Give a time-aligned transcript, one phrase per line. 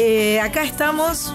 [0.00, 1.34] Eh, acá estamos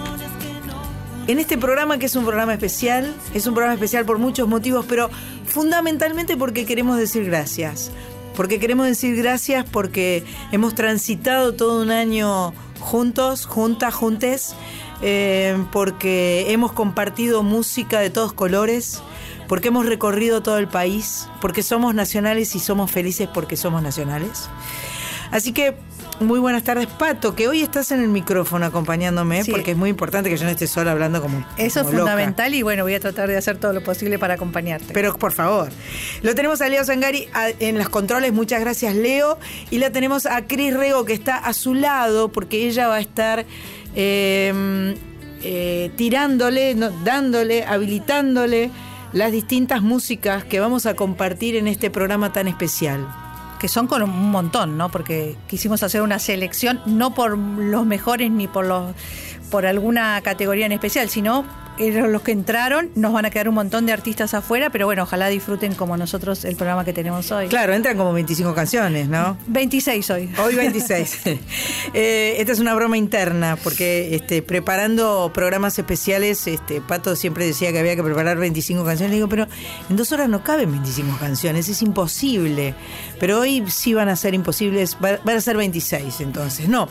[1.26, 3.14] en este programa que es un programa especial.
[3.34, 5.10] Es un programa especial por muchos motivos, pero
[5.44, 7.90] fundamentalmente porque queremos decir gracias.
[8.34, 14.54] Porque queremos decir gracias porque hemos transitado todo un año juntos, juntas, juntes.
[15.02, 19.02] eh, porque hemos compartido música de todos colores
[19.46, 24.48] porque hemos recorrido todo el país, porque somos nacionales y somos felices porque somos nacionales.
[25.30, 25.76] Así que
[26.20, 29.50] muy buenas tardes, Pato, que hoy estás en el micrófono acompañándome, Sí.
[29.50, 31.98] porque es muy importante que yo no esté sola hablando como Eso es loca.
[31.98, 34.92] fundamental y bueno, voy a tratar de hacer todo lo posible para acompañarte.
[34.94, 35.70] Pero por favor,
[36.22, 39.38] lo tenemos a Leo Zangari en los controles, muchas gracias Leo,
[39.70, 43.00] y la tenemos a Cris Rego que está a su lado porque ella va a
[43.00, 43.44] estar
[43.96, 44.94] eh,
[45.42, 48.70] eh, tirándole, no, dándole, habilitándole
[49.12, 53.06] las distintas músicas que vamos a compartir en este programa tan especial.
[53.64, 54.90] Que son con un montón, ¿no?
[54.90, 58.92] Porque quisimos hacer una selección no por los mejores ni por los
[59.50, 61.46] por alguna categoría en especial, sino
[61.78, 65.02] eran los que entraron, nos van a quedar un montón de artistas afuera, pero bueno,
[65.02, 67.48] ojalá disfruten como nosotros el programa que tenemos hoy.
[67.48, 69.36] Claro, entran como 25 canciones, ¿no?
[69.46, 70.30] 26 hoy.
[70.44, 71.20] Hoy 26.
[71.92, 77.70] Eh, esta es una broma interna, porque este, preparando programas especiales, este, Pato siempre decía
[77.72, 79.10] que había que preparar 25 canciones.
[79.10, 79.46] Le digo, pero
[79.88, 82.74] en dos horas no caben 25 canciones, es imposible.
[83.20, 86.68] Pero hoy sí van a ser imposibles, va- van a ser 26 entonces.
[86.68, 86.88] No.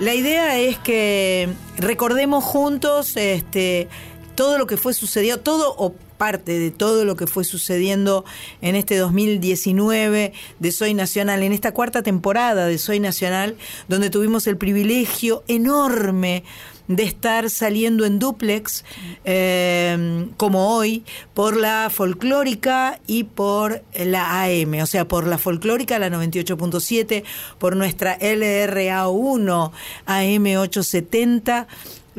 [0.00, 3.88] La idea es que recordemos juntos este,
[4.36, 8.24] todo lo que fue sucediendo, todo o parte de todo lo que fue sucediendo
[8.60, 13.56] en este 2019 de Soy Nacional, en esta cuarta temporada de Soy Nacional,
[13.88, 16.44] donde tuvimos el privilegio enorme
[16.88, 18.84] de estar saliendo en duplex,
[19.24, 21.04] eh, como hoy,
[21.34, 27.24] por la folclórica y por la AM, o sea, por la folclórica, la 98.7,
[27.58, 29.70] por nuestra LRA1
[30.06, 31.66] AM870.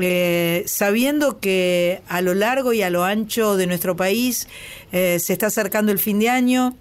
[0.01, 4.47] Eh, sabiendo que a lo largo y a lo ancho de nuestro país
[4.93, 6.73] eh, se está acercando el fin de año,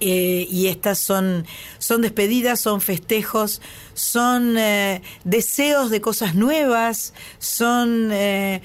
[0.00, 1.46] eh, y estas son,
[1.78, 3.60] son despedidas, son festejos,
[3.94, 8.62] son eh, deseos de cosas nuevas, son eh,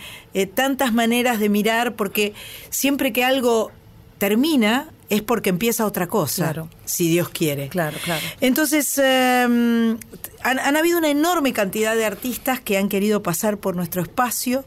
[0.53, 2.33] tantas maneras de mirar, porque
[2.69, 3.71] siempre que algo
[4.17, 6.69] termina es porque empieza otra cosa, Claro.
[6.85, 7.69] si Dios quiere.
[7.69, 8.25] Claro, claro.
[8.41, 13.75] Entonces, eh, han, han habido una enorme cantidad de artistas que han querido pasar por
[13.75, 14.65] nuestro espacio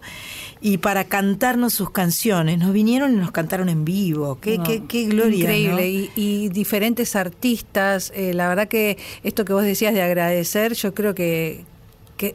[0.60, 2.58] y para cantarnos sus canciones.
[2.58, 4.38] Nos vinieron y nos cantaron en vivo.
[4.40, 5.40] Qué, No, qué, qué gloria.
[5.40, 5.72] Increíble.
[5.72, 5.80] ¿no?
[5.82, 6.10] Y,
[6.44, 8.12] y diferentes artistas.
[8.14, 11.64] eh, la verdad que esto que vos decías de agradecer, yo creo que,
[12.16, 12.34] que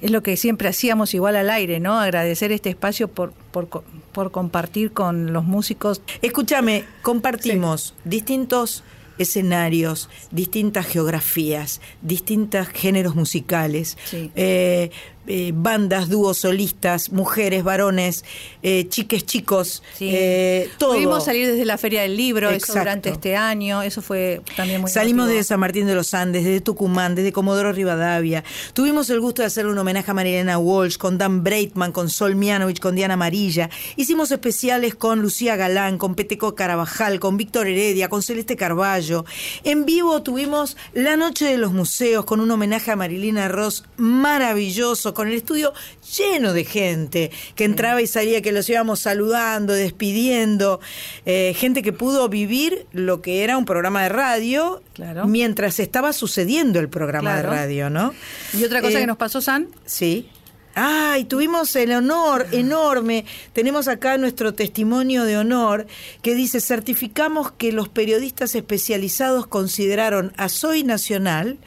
[0.00, 1.98] es lo que siempre hacíamos igual al aire, ¿no?
[2.00, 3.68] Agradecer este espacio por, por,
[4.12, 6.00] por compartir con los músicos.
[6.22, 8.82] Escúchame, compartimos distintos
[9.18, 14.30] escenarios, distintas geografías, distintos géneros musicales, Sí.
[14.34, 14.90] eh,
[15.32, 18.24] eh, bandas, dúos, solistas, mujeres, varones,
[18.64, 20.10] eh, chiques, chicos, Sí.
[20.12, 20.94] eh, todo.
[20.94, 24.90] Pudimos salir desde la Feria del Libro, eso durante este año, eso fue también muy
[24.90, 28.42] Salimos de San Martín de los Andes, desde Tucumán, desde Comodoro Rivadavia.
[28.72, 32.34] Tuvimos el gusto de hacerle un homenaje a Marilena Walsh, con Dan Breitman, con Sol
[32.34, 33.70] Mianovich, con Diana Amarilla.
[33.94, 39.24] Hicimos especiales con Lucía Galán, con Peteco Carabajal, con Víctor Heredia, con Celeste Carballo.
[39.62, 45.14] En vivo tuvimos La Noche de los Museos, con un homenaje a Marilina Ross maravilloso,
[45.20, 45.74] con el estudio
[46.16, 50.80] lleno de gente que entraba y salía, que los íbamos saludando, despidiendo.
[51.26, 55.26] Eh, gente que pudo vivir lo que era un programa de radio Claro.
[55.26, 57.50] mientras estaba sucediendo el programa Claro.
[57.50, 58.14] de radio, ¿no?
[58.58, 60.28] Y otra cosa Eh, que nos pasó, San, Sí.
[60.74, 63.24] Ay, tuvimos el honor enorme.
[63.52, 65.86] Tenemos acá nuestro testimonio de honor
[66.22, 71.58] que dice, certificamos que los periodistas especializados consideraron a Soy Nacional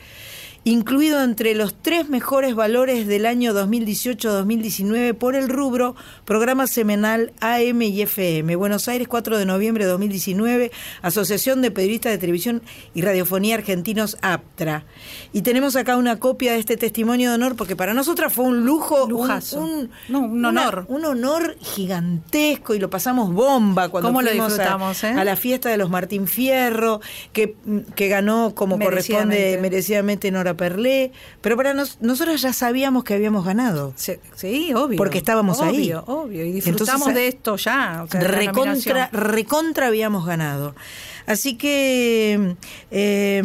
[0.66, 7.82] incluido entre los tres mejores valores del año 2018-2019 por el rubro programa semanal AM
[7.82, 8.56] y FM.
[8.56, 10.72] Buenos Aires, 4 de noviembre de 2019,
[11.02, 12.62] Asociación de Periodistas de Televisión
[12.94, 14.86] y Radiofonía Argentinos, APTRA.
[15.34, 18.66] Y tenemos acá una copia de este testimonio de honor porque para nosotras fue un
[18.66, 19.60] lujo, un- Lujazo.
[19.60, 20.86] un, No, un una- honor.
[20.88, 25.08] un honor gigantesco y lo pasamos bomba cuando ¿Cómo lo fuimos a- disfrutamos, eh?
[25.10, 27.02] a, la fiesta de los Martín Fierro,
[27.34, 27.56] que,
[27.96, 29.62] que ganó como corresponde Merecidamente.
[29.62, 31.12] merecidamente Perlé,
[31.42, 33.94] pero para nos, nosotras ya sabíamos que habíamos ganado.
[33.96, 34.98] Sí, sí, obvio.
[34.98, 35.92] Porque estábamos ahí.
[35.94, 36.46] Obvio, obvio.
[36.46, 38.04] Y disfrutamos Entonces, de esto ya.
[38.04, 40.76] o sea, recontra habíamos ganado.
[41.26, 42.56] Así que
[42.92, 43.44] eh,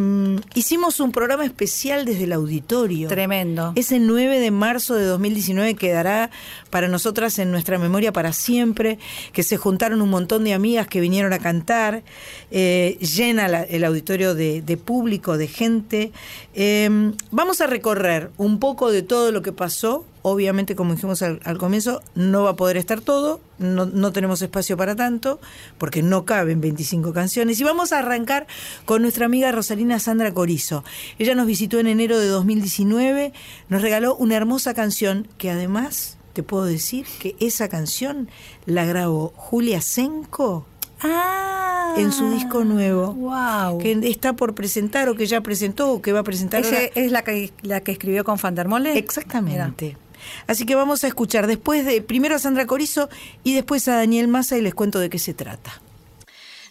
[0.54, 3.08] hicimos un programa especial desde el auditorio.
[3.08, 3.72] Tremendo.
[3.76, 6.30] Ese 9 de marzo de 2019 quedará
[6.70, 8.98] para nosotras en nuestra memoria para siempre,
[9.32, 12.02] que se juntaron un montón de amigas que vinieron a cantar,
[12.50, 16.12] eh, llena la- el auditorio de, de público, de gente.
[16.54, 20.04] Eh, vamos a recorrer un poco de todo lo que pasó.
[20.28, 24.40] Obviamente, como dijimos al, al comienzo, no va a poder estar todo, no, no tenemos
[24.42, 25.40] espacio para tanto,
[25.78, 27.60] porque no caben 25 canciones.
[27.60, 28.46] Y vamos a arrancar
[28.84, 30.84] con nuestra amiga Rosalina Sandra Corizo.
[31.18, 33.32] Ella nos visitó en enero de 2019,
[33.68, 38.28] nos regaló una hermosa canción que además te puedo decir que esa canción
[38.66, 40.66] la grabó Julia Senko
[41.00, 41.94] Ah.
[41.96, 43.12] en su disco nuevo.
[43.14, 43.78] Wow.
[43.78, 46.60] Que está por presentar o que ya presentó o que va a presentar.
[46.60, 48.98] Ese es la que, la que escribió con Fandermole.
[48.98, 49.96] Exactamente.
[50.46, 53.08] Así que vamos a escuchar después de primero a Sandra Corizo
[53.44, 55.80] y después a Daniel Massa y les cuento de qué se trata.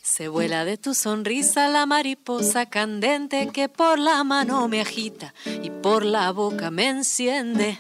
[0.02, 5.70] Se vuela de tu sonrisa la mariposa candente que por la mano me agita y
[5.70, 7.78] por la boca me enciende.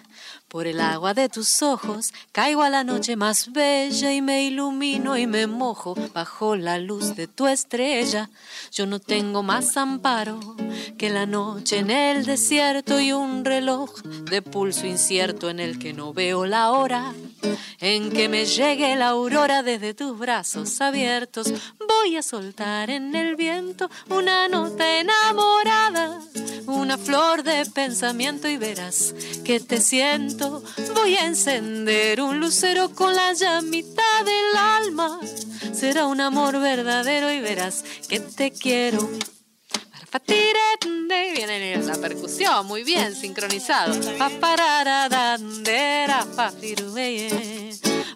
[0.47, 5.17] Por el agua de tus ojos caigo a la noche más bella y me ilumino
[5.17, 8.29] y me mojo bajo la luz de tu estrella.
[8.71, 10.39] Yo no tengo más amparo
[10.97, 15.91] que la noche en el desierto y un reloj de pulso incierto en el que
[15.91, 17.13] no veo la hora
[17.79, 21.53] en que me llegue la aurora desde tus brazos abiertos.
[21.87, 26.19] Voy a soltar en el viento una nota enamorada,
[26.65, 30.36] una flor de pensamiento y verás que te siento.
[30.93, 35.19] Voy a encender un lucero con la llamita del alma.
[35.73, 39.09] Será un amor verdadero y verás que te quiero.
[41.35, 43.93] Viene la percusión, muy bien sincronizado.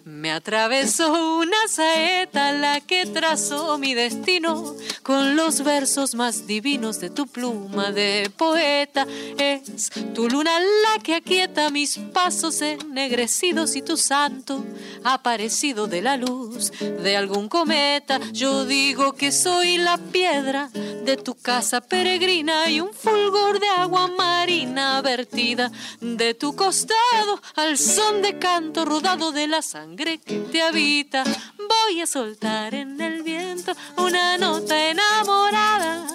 [0.04, 7.10] Me atravesó una saeta la que trazó mi destino con los versos más divinos de
[7.10, 9.06] tu pluma de poeta.
[9.36, 14.64] Es tu luna la que aquieta mis pasos ennegrecidos y tu santo
[15.04, 18.20] aparecido de la luz de algún cometa.
[18.32, 24.08] Yo digo que soy la piedra de tu casa peregrina y un fulgor de agua
[24.08, 25.70] marina vertida
[26.00, 31.24] de tu costado al son de canto rodado de la sangre que te habita.
[31.56, 36.06] Voy a soltar en el viento una nota enamorada,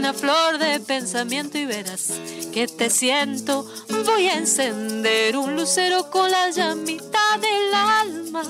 [0.00, 2.10] una flor de pensamiento y verás
[2.54, 3.70] que te siento.
[4.06, 8.42] Voy a encender un lucero con la llamita del alma.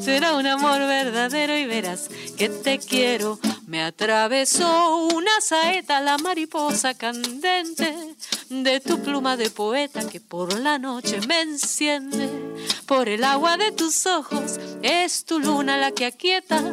[0.00, 3.38] Será un amor verdadero y verás que te quiero.
[3.68, 7.94] Me atravesó una saeta la mariposa candente
[8.50, 12.28] de tu pluma de poeta que por la noche me enciende.
[12.84, 16.64] Por el agua de tus ojos es tu luna la que aquieta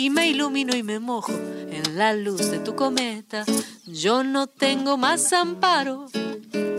[0.00, 3.44] y me ilumino y me mojo en la luz de tu cometa.
[3.84, 6.06] Yo no tengo más amparo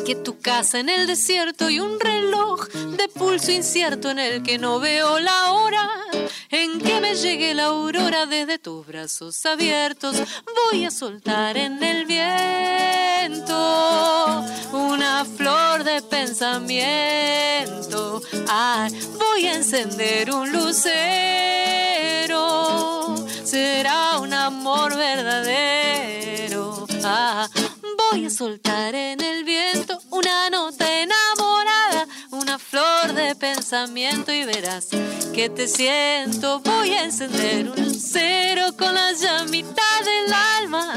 [0.04, 4.58] que tu casa en el desierto y un reloj de pulso incierto en el que
[4.58, 5.88] no veo la hora
[6.50, 10.16] en que me llegue la aurora desde tus brazos abiertos.
[10.72, 13.54] Voy a soltar en el viento
[14.72, 18.22] una flor de pensamiento.
[18.48, 20.78] Ay, voy a encender un lucero.
[23.44, 26.88] Será un amor verdadero.
[27.04, 27.50] Ah,
[28.12, 34.90] voy a soltar en el viento una nota enamorada, una flor de pensamiento y verás
[35.34, 36.60] que te siento.
[36.60, 40.96] Voy a encender un lucero con la llamita del alma.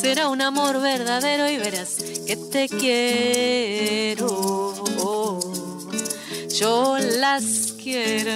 [0.00, 4.24] Será un amor verdadero y verás que te quiero.
[6.48, 8.32] Yo las quiero.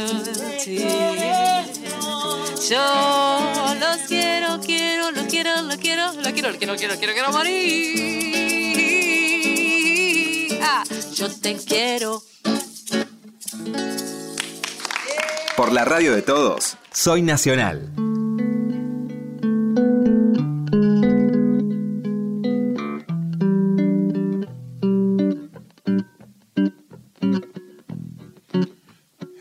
[2.67, 7.31] Yo los quiero, quiero, lo quiero, lo quiero, lo quiero, lo quiero, quiero, quiero, quiero
[7.31, 8.19] morir.
[10.61, 10.83] Ah,
[11.15, 12.23] yo te quiero.
[15.57, 17.93] Por la radio de todos, soy Nacional.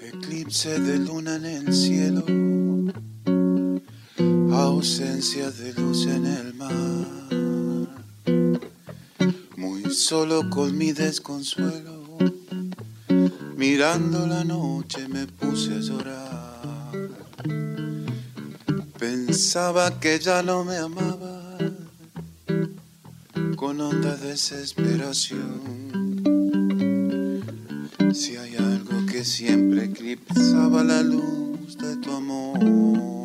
[0.01, 2.23] Eclipse de luna en el cielo,
[4.19, 7.07] ausencia de luz en el mar.
[9.55, 12.17] Muy solo con mi desconsuelo,
[13.55, 16.57] mirando la noche me puse a llorar.
[18.97, 21.57] Pensaba que ya no me amaba,
[23.55, 25.77] con honda desesperación.
[28.13, 33.16] Si hay algo que siempre eclipsaba la luz de tu amor.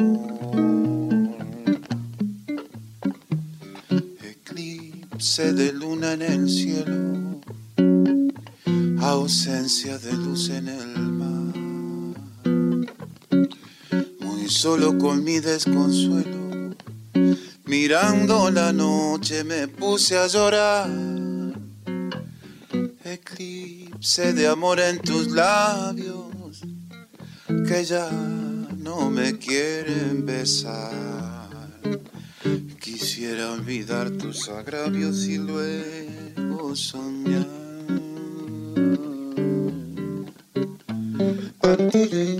[5.34, 7.40] De luna en el cielo,
[9.00, 11.54] ausencia de luz en el mar.
[14.20, 16.74] Muy solo con mi desconsuelo,
[17.64, 20.90] mirando la noche me puse a llorar.
[23.02, 26.60] Eclipse de amor en tus labios,
[27.66, 28.10] que ya
[28.76, 31.01] no me quieren besar.
[33.32, 37.46] Quisiera olvidar tus agravios y luego soñar.
[41.62, 42.31] Eclipse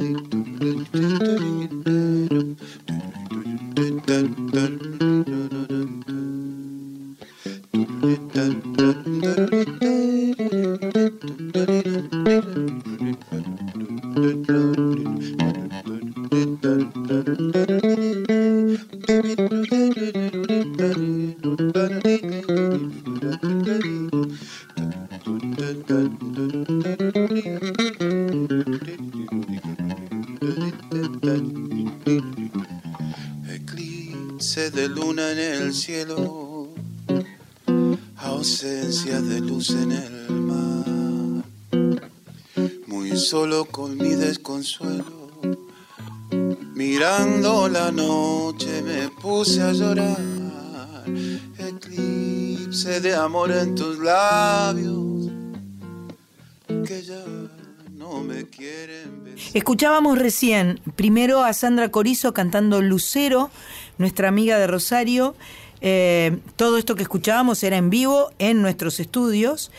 [59.73, 63.49] Escuchábamos recién primero a Sandra Corizo cantando Lucero,
[63.97, 65.35] nuestra amiga de Rosario.
[65.81, 69.71] Eh, todo esto que escuchábamos era en vivo en nuestros estudios.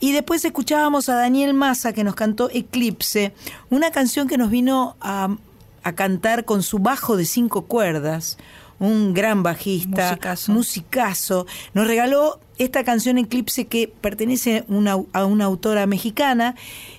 [0.00, 3.34] Y después escuchábamos a Daniel Massa que nos cantó Eclipse,
[3.68, 5.36] una canción que nos vino a,
[5.82, 8.38] a cantar con su bajo de cinco cuerdas.
[8.78, 10.52] Un gran bajista, Musicazo.
[10.52, 11.46] musicazo.
[11.74, 16.54] Nos regaló esta canción Eclipse que pertenece una- a una autora mexicana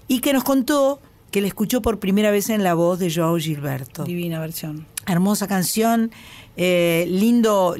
[0.07, 1.01] y que nos contó
[1.33, 4.03] que la escuchó por primera vez en la voz de Joao Gilberto.
[4.03, 4.85] Divina versión.
[5.07, 6.11] Hermosa canción,
[6.57, 7.75] eh, lindo,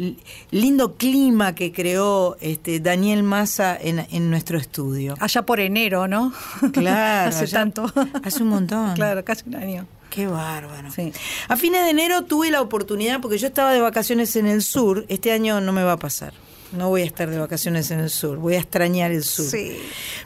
[0.50, 5.14] lindo clima que creó este, Daniel Massa en, en nuestro estudio.
[5.20, 6.34] Allá por enero, ¿no?
[6.74, 7.86] Claro, hace allá- tanto.
[8.24, 8.96] hace un montón.
[8.96, 9.86] claro, casi un año.
[10.10, 10.92] Qué bárbaro.
[10.92, 11.12] Sí.
[11.48, 15.06] A fines de enero tuve la oportunidad, porque yo estaba de vacaciones en el sur,
[15.10, 16.34] este año no me va a pasar.
[16.72, 19.46] No voy a estar de vacaciones en el sur, voy a extrañar el sur.
[19.46, 19.78] Sí.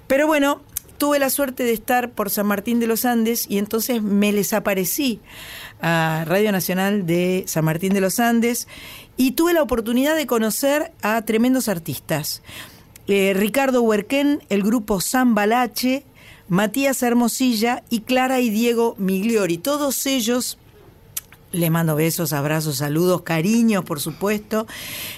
[0.08, 0.62] Pero bueno,
[0.98, 4.54] tuve la suerte de estar por San Martín de los Andes y entonces me les
[4.54, 5.20] aparecí
[5.82, 8.68] a Radio Nacional de San Martín de los Andes
[9.16, 12.42] y tuve la oportunidad de conocer a tremendos artistas.
[13.08, 16.04] Eh, Ricardo Huerquén, el grupo Zambalache,
[16.50, 19.58] Matías Hermosilla y Clara y Diego Migliori.
[19.58, 20.58] Todos ellos
[21.52, 24.68] le mando besos, abrazos, saludos, cariños, por supuesto,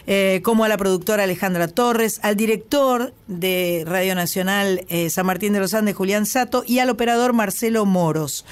[0.05, 5.53] eh, como a la productora Alejandra Torres, al director de Radio Nacional eh, San Martín
[5.53, 8.45] de los Andes, Julián Sato, y al operador Marcelo Moros.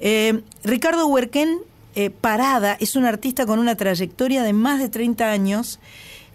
[0.00, 1.58] Eh, Ricardo Huerquén
[2.20, 5.78] Parada es un artista con una trayectoria de más de 30 años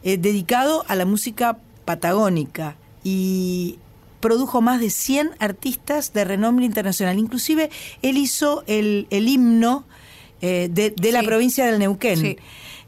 [0.03, 3.77] dedicado a la música patagónica y
[4.21, 7.19] produjo más de 100 artistas de renombre internacional.
[7.19, 7.69] Inclusive
[8.01, 9.83] él hizo el, el himno
[10.41, 11.25] eh, de, de la Sí.
[11.25, 12.17] provincia del Neuquén.
[12.17, 12.37] Sí.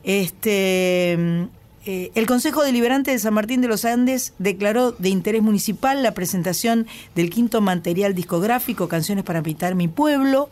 [0.04, 1.48] Este,
[1.86, 6.14] eh, el Consejo Deliberante de San Martín de los Andes declaró de interés municipal la
[6.14, 6.86] presentación
[7.16, 10.50] del quinto material discográfico, Canciones para Pintar Mi Pueblo.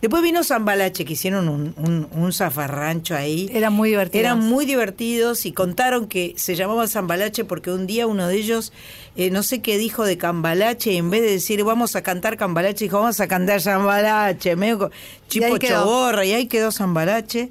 [0.00, 3.50] Después vino Zambalache, que hicieron un, un, un zafarrancho ahí.
[3.52, 4.24] Eran muy divertidos.
[4.24, 8.72] Eran muy divertidos y contaron que se llamaba Zambalache porque un día uno de ellos,
[9.16, 12.36] eh, no sé qué dijo de Cambalache, y en vez de decir vamos a cantar
[12.36, 14.90] Cambalache, dijo vamos a cantar Zambalache, medio
[15.34, 15.84] Y ahí chipo quedó.
[15.84, 17.50] choborra, y ahí quedó Zambalache.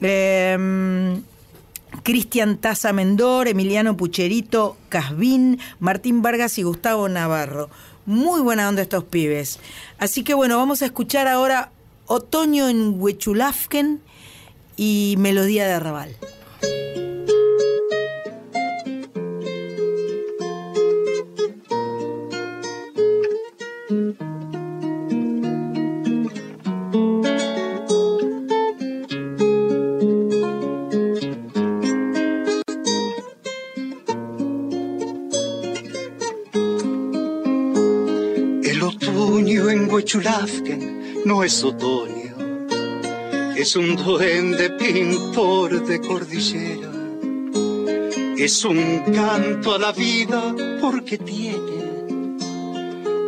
[0.00, 1.22] Eh,
[2.02, 7.70] Cristian Taza Mendor, Emiliano Pucherito, Casbín, Martín Vargas y Gustavo Navarro.
[8.06, 9.58] Muy buena onda estos pibes.
[9.98, 11.72] Así que bueno, vamos a escuchar ahora
[12.06, 14.00] Otoño en Huechulafken
[14.76, 16.16] y Melodía de Arrabal.
[41.26, 42.34] No es otoño,
[43.54, 46.96] es un duende pintor de cordillera
[48.38, 52.36] es un canto a la vida porque tiene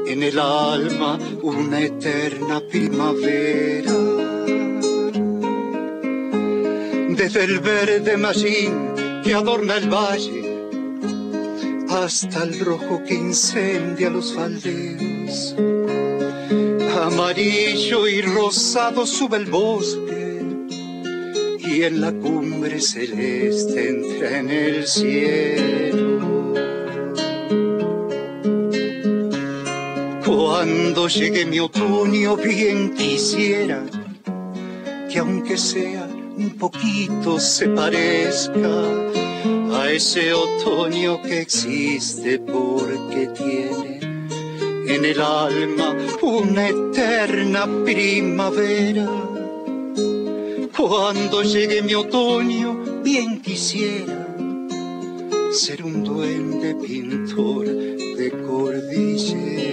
[0.07, 3.93] en el alma una eterna primavera.
[7.17, 10.69] Desde el verde mallín que adorna el valle
[11.89, 15.55] hasta el rojo que incendia los faldeos.
[17.09, 20.43] Amarillo y rosado sube el bosque
[21.59, 26.53] y en la cumbre celeste entra en el cielo.
[30.23, 33.87] Cuando llegue mi otoño bien quisiera
[35.11, 38.85] que aunque sea un poquito se parezca
[39.81, 43.98] a ese otoño que existe porque tiene
[44.89, 49.07] en el alma una eterna primavera.
[50.77, 54.27] Cuando llegue mi otoño, bien quisiera
[55.53, 59.68] ser un duende pintor de cordillera.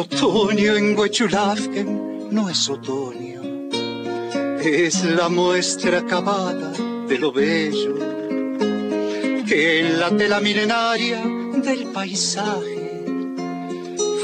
[0.00, 3.42] Otoño en Huechulafken no es otoño,
[4.62, 6.72] es la muestra acabada
[7.06, 7.96] de lo bello
[9.46, 11.20] que en la tela milenaria
[11.66, 13.04] del paisaje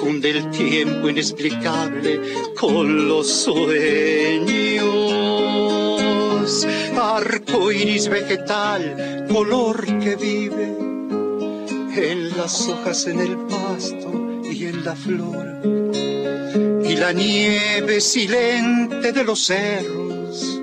[0.01, 2.21] funde el tiempo inexplicable
[2.59, 4.87] con los sueños.
[6.99, 10.75] Arco iris vegetal, color que vive
[11.97, 14.26] en las hojas, en el pasto
[14.95, 15.61] flor.
[16.85, 20.61] Y la nieve silente de los cerros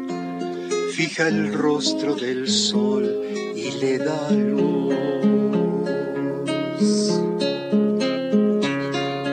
[0.94, 3.24] fija el rostro del sol
[3.56, 4.94] y le da luz.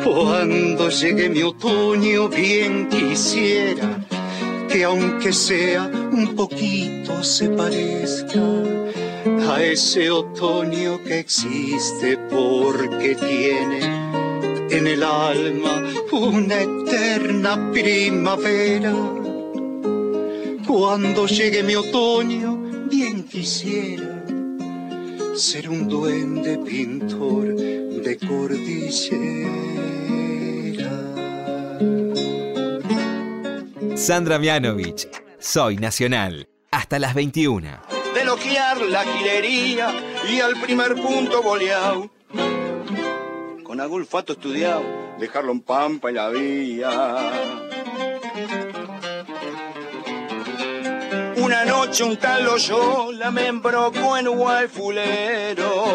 [0.03, 4.01] Cuando llegue mi otoño bien quisiera
[4.69, 8.41] que aunque sea un poquito se parezca
[9.51, 14.00] a ese otoño que existe porque tiene
[14.71, 18.95] en el alma una eterna primavera.
[20.67, 22.57] Cuando llegue mi otoño,
[22.89, 24.25] bien quisiera
[25.35, 29.51] ser un duende pintor de cordillera.
[33.97, 36.47] Sandra Mianovich, Soy Nacional.
[36.71, 37.69] Hasta las 21.
[38.15, 39.93] de loquear la gilería
[40.29, 42.11] y al primer punto boleado.
[43.81, 44.83] Con algún olfato estudiado,
[45.19, 46.91] dejarlo en pampa y la vía.
[51.39, 55.87] Una noche un tal Loyola me embrocó en Guayfulero.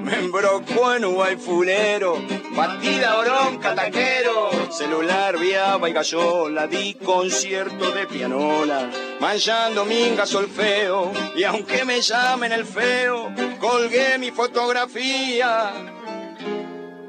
[0.00, 2.16] Me embrocó en Guayfulero.
[2.50, 4.50] Batida, bronca, taquero.
[4.72, 6.66] Celular, viaba y gallola.
[6.66, 8.90] Di concierto de pianola.
[9.20, 11.12] Manchando minga solfeo.
[11.36, 15.94] Y aunque me llamen el feo, colgué mi fotografía.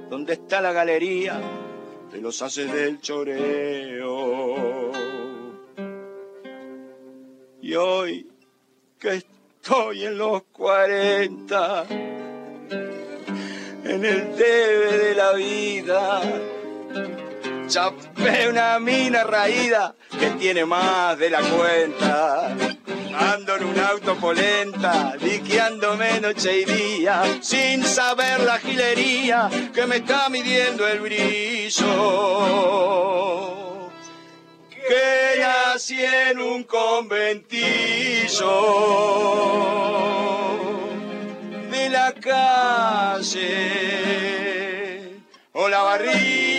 [0.09, 1.39] ¿Dónde está la galería
[2.11, 4.91] de los haces del choreo?
[7.61, 8.27] Y hoy
[8.97, 9.23] que
[9.61, 11.85] estoy en los 40,
[13.83, 16.21] en el debe de la vida,
[17.69, 22.55] chapé una mina raída que tiene más de la cuenta.
[23.15, 29.97] Ando en un auto polenta, diqueándome noche y día, sin saber la gilería que me
[29.97, 31.85] está midiendo el brillo
[34.71, 37.29] que nací en un conventillo
[41.69, 43.59] de la calle
[45.53, 46.58] o la barría.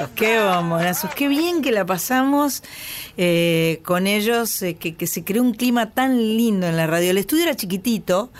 [0.00, 1.14] Bombonazos, qué bombonazos.
[1.14, 2.62] Qué bien que la pasamos
[3.16, 7.10] eh, con ellos, eh, que, que se creó un clima tan lindo en la radio.
[7.10, 8.30] El estudio era chiquitito.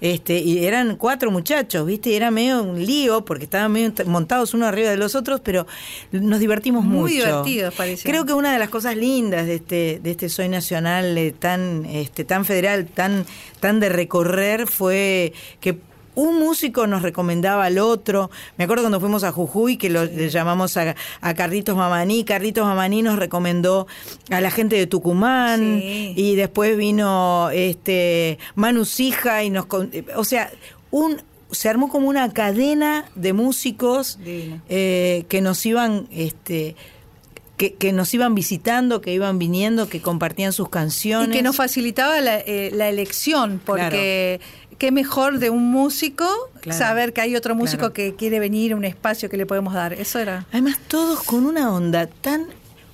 [0.00, 2.10] Este, y eran cuatro muchachos, ¿viste?
[2.10, 5.66] Y era medio un lío porque estaban medio montados uno arriba de los otros, pero
[6.10, 7.12] nos divertimos Muy mucho.
[7.26, 8.08] divertidos, parece.
[8.08, 11.84] Creo que una de las cosas lindas de este, de este Soy Nacional eh, tan,
[11.84, 13.26] este, tan federal, tan,
[13.60, 15.78] tan de recorrer, fue que
[16.14, 18.30] un músico nos recomendaba al otro.
[18.56, 22.24] Me acuerdo cuando fuimos a Jujuy que lo, le llamamos a, a Carlitos Mamaní.
[22.24, 23.86] Carlitos Mamaní nos recomendó
[24.30, 26.12] a la gente de Tucumán Sí.
[26.16, 29.66] y después vino este Manu Sija y nos
[30.16, 30.50] o sea
[30.90, 36.76] un se armó como una cadena de músicos eh, que nos iban este
[37.56, 41.28] que, que nos iban visitando, que iban viniendo, que compartían sus canciones.
[41.28, 44.40] Y que nos facilitaba la, eh, la elección, porque
[44.80, 46.26] qué mejor de un músico
[46.62, 46.76] Claro.
[46.78, 47.94] saber que hay otro músico Claro.
[47.94, 49.92] que quiere venir, un espacio que le podemos dar.
[49.92, 50.46] Eso era.
[50.50, 52.46] Además, todos con una onda tan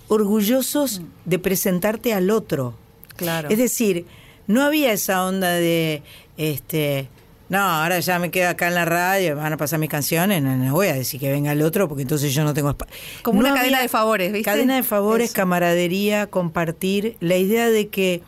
[0.08, 2.74] orgullosos de presentarte al otro.
[3.16, 3.48] Claro.
[3.50, 4.04] Es decir,
[4.46, 6.02] no había esa onda de,
[6.36, 7.08] este,
[7.48, 10.56] no, ahora ya me quedo acá en la radio, van a pasar mis canciones, no,
[10.56, 12.94] no voy a decir que venga el otro porque entonces yo no tengo espacio.
[13.22, 14.44] Como una cadena de favores, ¿viste?
[14.50, 15.36] Cadena de favores, Eso.
[15.36, 18.22] camaradería, compartir, la idea de que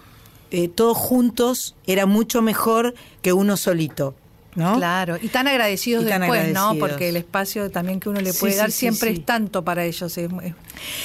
[0.51, 4.15] eh, todos juntos era mucho mejor que uno solito,
[4.55, 4.77] ¿no?
[4.77, 6.75] Claro, y tan agradecidos Y tan después, ¿no?
[6.79, 9.21] Porque el espacio también que uno le puede sí, dar sí, siempre sí.
[9.21, 10.17] es tanto para ellos.
[10.19, 10.55] es- es-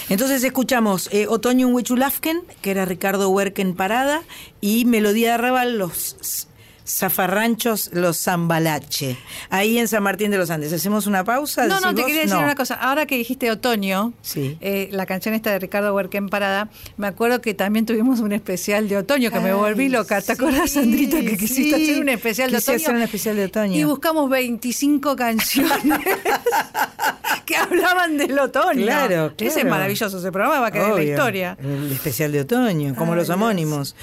[0.09, 4.23] Entonces escuchamos eh, Otoño en Huichulafken, que era Ricardo Huerquen Parada,
[4.61, 6.47] y Melodía de Arrabal, los
[6.87, 9.17] zafarranchos, los zambalache,
[9.49, 10.73] ahí en San Martín de los Andes.
[10.73, 11.67] ¿Hacemos una pausa?
[11.67, 12.43] No, no, ¿Decís te quería decir No.
[12.43, 12.75] una cosa.
[12.75, 14.57] Ahora que dijiste otoño, Sí.
[14.61, 18.87] eh, la canción esta de Ricardo Huerquén Parada, me acuerdo que también tuvimos un especial
[18.89, 20.19] de otoño que me volví loca.
[20.21, 21.83] ¿Te sí, acuerdas, Sandrita, que quisiste sí.
[21.91, 22.75] hacer un especial de otoño?
[22.77, 23.75] hacer un especial de otoño.
[23.79, 25.71] Y buscamos 25 canciones
[27.45, 28.83] que hablaban del otoño.
[28.85, 29.69] Claro, Ese es claro.
[29.69, 31.57] maravilloso, ese programa va a quedar en la historia.
[31.61, 33.35] El especial de otoño, como Ay, los Dios.
[33.35, 33.95] homónimos.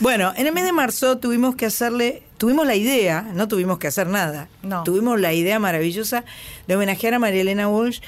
[0.00, 3.86] Bueno, en el mes de marzo tuvimos que hacerle, tuvimos la idea, no tuvimos que
[3.86, 4.48] hacer nada.
[4.64, 4.82] No.
[4.82, 6.24] Tuvimos la idea maravillosa
[6.66, 8.00] de homenajear a María Elena Walsh,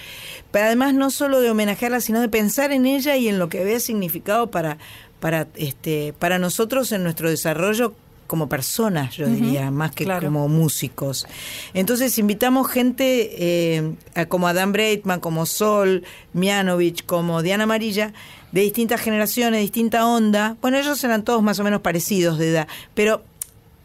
[0.50, 3.60] pero además no solo de homenajearla, sino de pensar en ella y en lo que
[3.60, 4.78] había significado para,
[5.20, 7.94] para, este, para nosotros en nuestro desarrollo
[8.26, 10.26] como personas, yo diría, más que claro.
[10.26, 11.28] como músicos.
[11.72, 13.94] Entonces invitamos gente eh,
[14.26, 18.12] como Adam Breitman, como Sol, Mianovich, como Diana Amarilla,
[18.50, 20.56] de distintas generaciones, distinta onda.
[20.60, 23.22] Bueno, ellos eran todos más o menos parecidos de edad, pero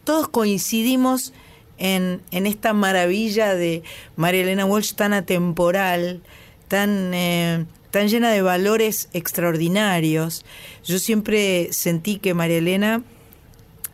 [0.10, 1.34] todos coincidimos
[1.78, 3.84] en, en esta maravilla de
[4.16, 6.24] María Elena Walsh tan atemporal,
[6.68, 10.46] tan, eh, tan llena de valores extraordinarios.
[10.84, 13.04] Yo siempre sentí que María Elena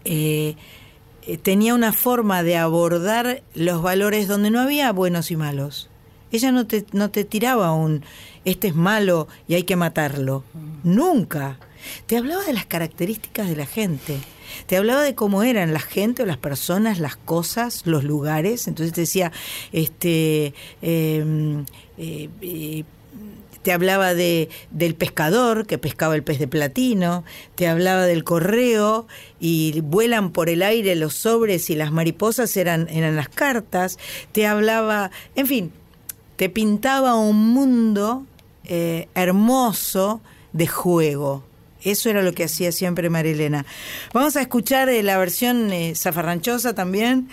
[0.06, 0.56] eh,
[1.28, 5.90] eh, tenía una forma de abordar los valores donde no había buenos y malos.
[6.32, 8.06] Ella no te, no te tiraba un,
[8.46, 10.46] este es malo y hay que matarlo.
[10.82, 11.60] Nunca.
[12.06, 14.18] Te hablaba de las características de la gente.
[14.68, 18.68] Te hablaba de cómo eran la gente las personas, las cosas, los lugares.
[18.68, 19.32] Entonces te decía,
[19.72, 21.64] este, eh,
[21.98, 22.84] eh, eh,
[23.66, 27.24] te hablaba de, del pescador que pescaba el pez de platino,
[27.56, 29.08] te hablaba del correo
[29.40, 33.98] y vuelan por el aire los sobres y las mariposas eran, eran las cartas,
[34.34, 35.72] te hablaba, en fin,
[36.36, 38.28] te pintaba un mundo
[38.66, 40.22] eh, hermoso
[40.54, 41.44] de juego.
[41.86, 43.66] Eso era lo que hacía siempre Marilena.
[44.14, 47.30] Vamos a escuchar eh, la versión eh, zafarranchosa también.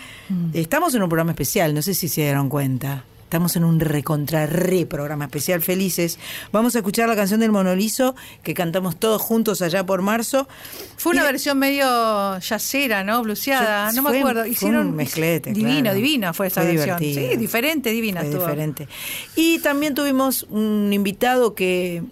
[0.53, 3.03] Estamos en un programa especial, no sé si se dieron cuenta.
[3.23, 6.19] Estamos en un recontra re programa especial, felices.
[6.51, 10.47] Vamos a escuchar la canción del Monolizo que cantamos todos juntos allá por marzo.
[10.97, 13.23] Fue una Y- versión medio yacera, ¿no?
[13.23, 14.41] Bluseada, Fue- no me fue- acuerdo.
[14.41, 15.95] fue Hicieron un mezclete, divino, claro.
[15.95, 16.99] divina fue esa Fue versión.
[16.99, 17.31] divertido.
[17.31, 18.45] Sí, diferente, divina Fue estuvo.
[18.45, 18.87] diferente.
[19.35, 22.03] Y también tuvimos un invitado que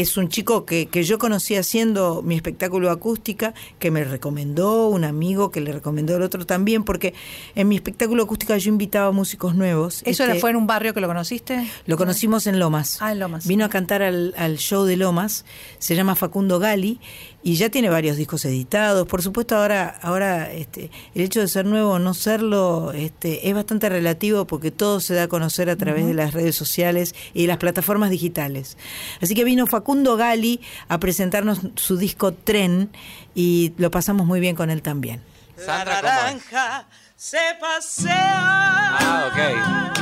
[0.00, 5.04] es un chico que, que yo conocí haciendo mi espectáculo acústica, que me recomendó un
[5.04, 7.14] amigo, que le recomendó el otro también, porque
[7.54, 10.02] en mi espectáculo acústica yo invitaba músicos nuevos.
[10.04, 11.66] ¿Eso Este, fue en un barrio que lo conociste?
[11.86, 12.98] Lo conocimos en Lomas.
[13.00, 13.46] Ah, en Lomas.
[13.46, 15.44] Vino a cantar al, al show de Lomas.
[15.78, 17.00] Se llama Facundo Gali
[17.42, 19.06] y ya tiene varios discos editados.
[19.06, 23.54] Por supuesto, ahora, ahora este, el hecho de ser nuevo o no serlo este, es
[23.54, 27.46] bastante relativo porque todo se da a conocer a través de las redes sociales y
[27.46, 28.76] las plataformas digitales.
[29.20, 32.90] Así que vino Facundo Gali a presentarnos su disco Tren
[33.34, 35.22] y lo pasamos muy bien con él también.
[35.66, 38.96] La naranja se pasea.
[38.98, 39.92] Ah,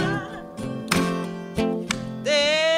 [2.23, 2.78] De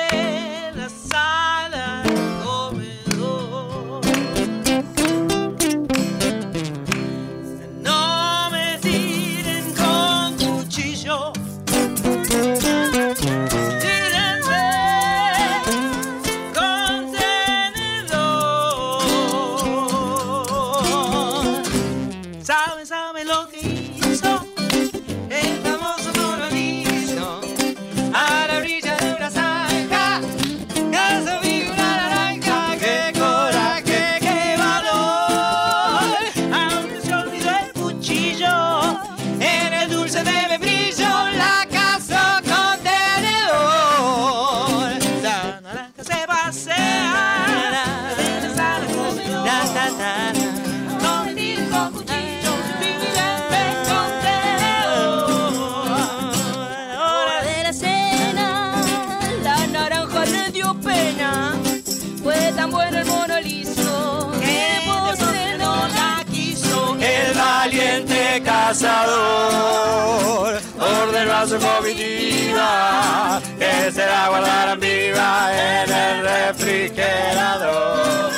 [71.51, 78.31] su comitiva que se la guardarán viva en el refrigerador.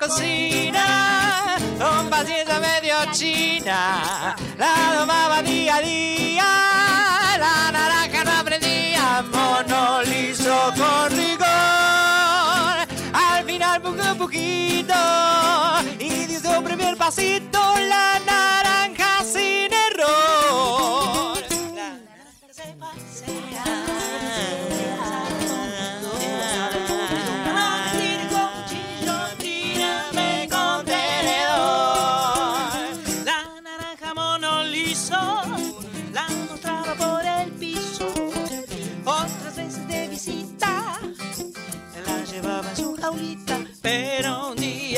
[0.00, 6.19] Cocina, con paciencia medio china, la domaba día a día,
[14.32, 18.49] y dio su primer pasito, la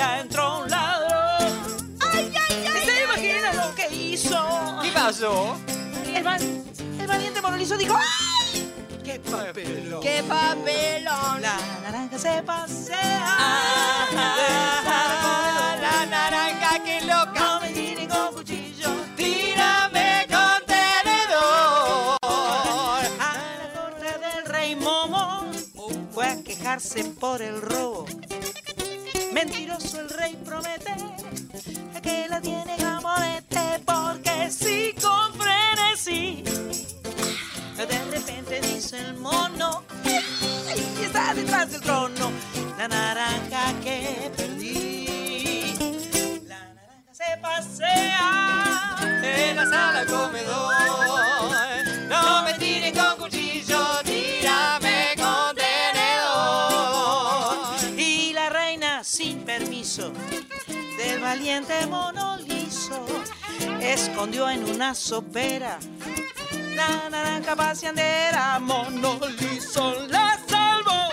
[0.02, 1.96] Día entró un ladrón.
[2.00, 2.84] ¡Ay, ay, ay!
[2.84, 4.78] ¿Se imagina lo que hizo?
[4.82, 5.56] ¿Qué pasó?
[6.12, 6.64] El, val-
[6.98, 8.68] el valiente mono liso dijo: ¡Ay!
[9.04, 10.00] ¡Qué papelón!
[10.00, 11.40] ¡Qué papelón!
[11.40, 13.36] La naranja se pasea.
[15.80, 17.32] la naranja que loca.
[17.38, 18.88] No me tiene con cuchillo.
[19.16, 22.18] Tírame con tenedor.
[23.20, 25.46] A la corte del rey Momo
[26.12, 28.04] fue a quejarse por el robo.
[29.32, 30.94] Mentiroso el rey promete
[32.02, 36.42] que la tiene gamonete porque sí con frenesí.
[37.76, 42.30] De repente dice el mono y está detrás del trono
[42.76, 45.74] la naranja que perdí.
[46.46, 50.74] La naranja se pasea En la sala comedor.
[52.08, 54.02] No me tiren con cuchillo,
[61.32, 63.06] valiente mono liso,
[63.80, 65.78] escondió en una sopera
[66.76, 68.58] la naranja paseandera.
[68.58, 71.08] Mono liso la salvó,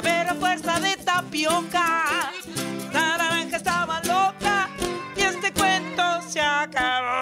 [0.00, 2.30] pero fuerza de tapioca,
[2.92, 4.68] la naranja estaba loca
[5.16, 7.19] y este cuento se acabó.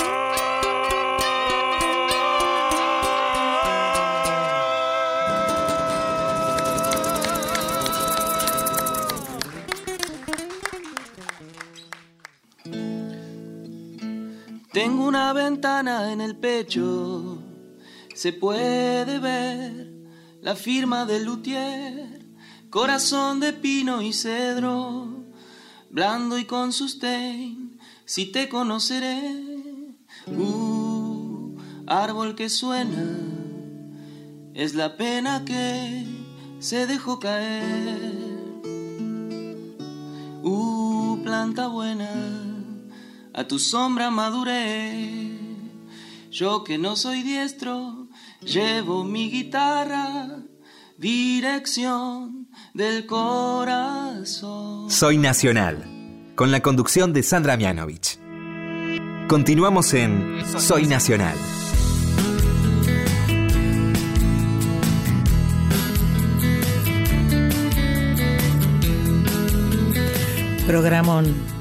[15.09, 17.38] Una ventana en el pecho,
[18.14, 19.90] se puede ver
[20.42, 22.27] la firma del luthier,
[22.68, 25.25] corazón de pino y cedro,
[25.88, 33.07] blando y con sustain, si te conoceré, uh, árbol que suena,
[34.53, 36.05] es la pena que
[36.59, 38.61] se dejó caer,
[40.42, 42.38] uh, planta buena
[43.38, 45.38] a tu sombra maduré.
[46.33, 48.09] Yo que no soy diestro,
[48.40, 50.42] llevo mi guitarra,
[50.96, 54.90] dirección del corazón.
[54.90, 58.18] Soy Nacional, con la conducción de Sandra Mianovich.
[59.29, 61.37] Continuamos en Soy Nacional.
[70.66, 71.58] Programón.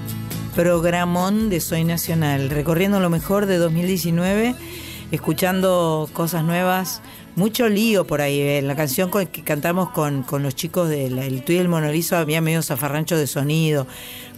[0.67, 2.49] Programón de Soy Nacional.
[2.49, 4.55] Recorriendo lo mejor de 2019,
[5.11, 6.99] escuchando cosas nuevas.
[7.35, 8.39] Mucho lío por ahí.
[8.41, 8.63] eh.
[8.63, 12.17] La canción con- que cantamos con, con los chicos del el Tú y el Monolizo
[12.17, 13.85] había medio zafarrancho de sonido.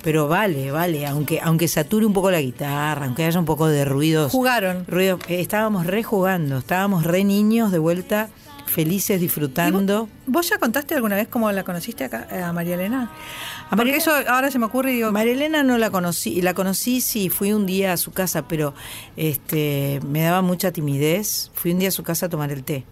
[0.03, 1.08] Pero vale, vale.
[1.08, 4.34] Aunque, aunque sature un poco la guitarra, aunque haya un poco de ruidos.
[4.34, 4.84] Jugaron.
[4.89, 6.58] ruido, eh, estábamos re jugando.
[6.58, 8.27] Estábamos re niños de vuelta,
[8.65, 10.10] felices, disfrutando.
[10.27, 13.10] ¿Vos ya contaste alguna vez cómo la conociste acá, eh, a María Elena?
[13.71, 16.41] A Porque María- eso ahora se me ocurre y digo, María Elena no la conocí,
[16.41, 18.73] la conocí sí, fui un día a su casa, pero
[19.15, 21.51] este me daba mucha timidez.
[21.53, 22.84] Fui un día a su casa a tomar el té.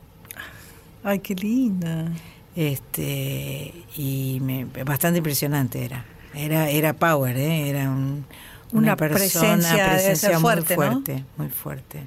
[1.03, 2.11] ay, qué linda.
[2.55, 6.05] Este y me, bastante impresionante era.
[6.35, 7.69] Era era power, ¿eh?
[7.69, 8.25] era un-
[8.73, 10.81] una, Una persona, presencia, presencia muy fuerte, ¿no?
[10.91, 11.99] fuerte, muy fuerte.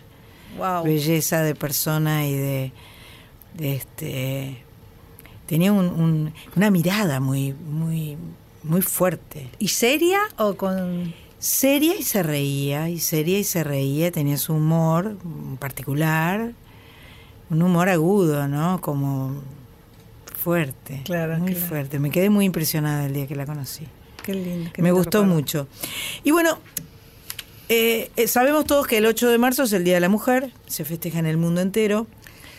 [0.58, 0.84] Wow.
[0.84, 2.72] Belleza de persona y de,
[3.54, 4.64] de este
[5.46, 8.16] tenía un- un- una mirada muy muy
[8.62, 9.48] muy fuerte.
[9.58, 11.14] ¿Y seria o con.?
[11.38, 15.16] Seria y se reía, y seria y se reía, tenía su humor
[15.58, 16.52] particular,
[17.48, 18.78] un humor agudo, ¿no?
[18.82, 19.40] Como
[20.38, 21.00] fuerte.
[21.04, 21.66] Claro, Muy claro.
[21.66, 21.98] fuerte.
[21.98, 23.86] Me quedé muy impresionada el día que la conocí.
[24.22, 24.70] Qué lindo.
[24.72, 25.34] qué Me gustó recuerdo.
[25.34, 25.68] mucho.
[26.24, 26.58] Y bueno,
[27.72, 30.52] Eh, eh, sabemos todos que el 8 de marzo es el Día de la Mujer,
[30.66, 32.08] se festeja en el mundo entero,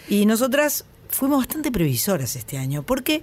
[0.08, 3.22] y nosotras fuimos bastante previsoras este año, porque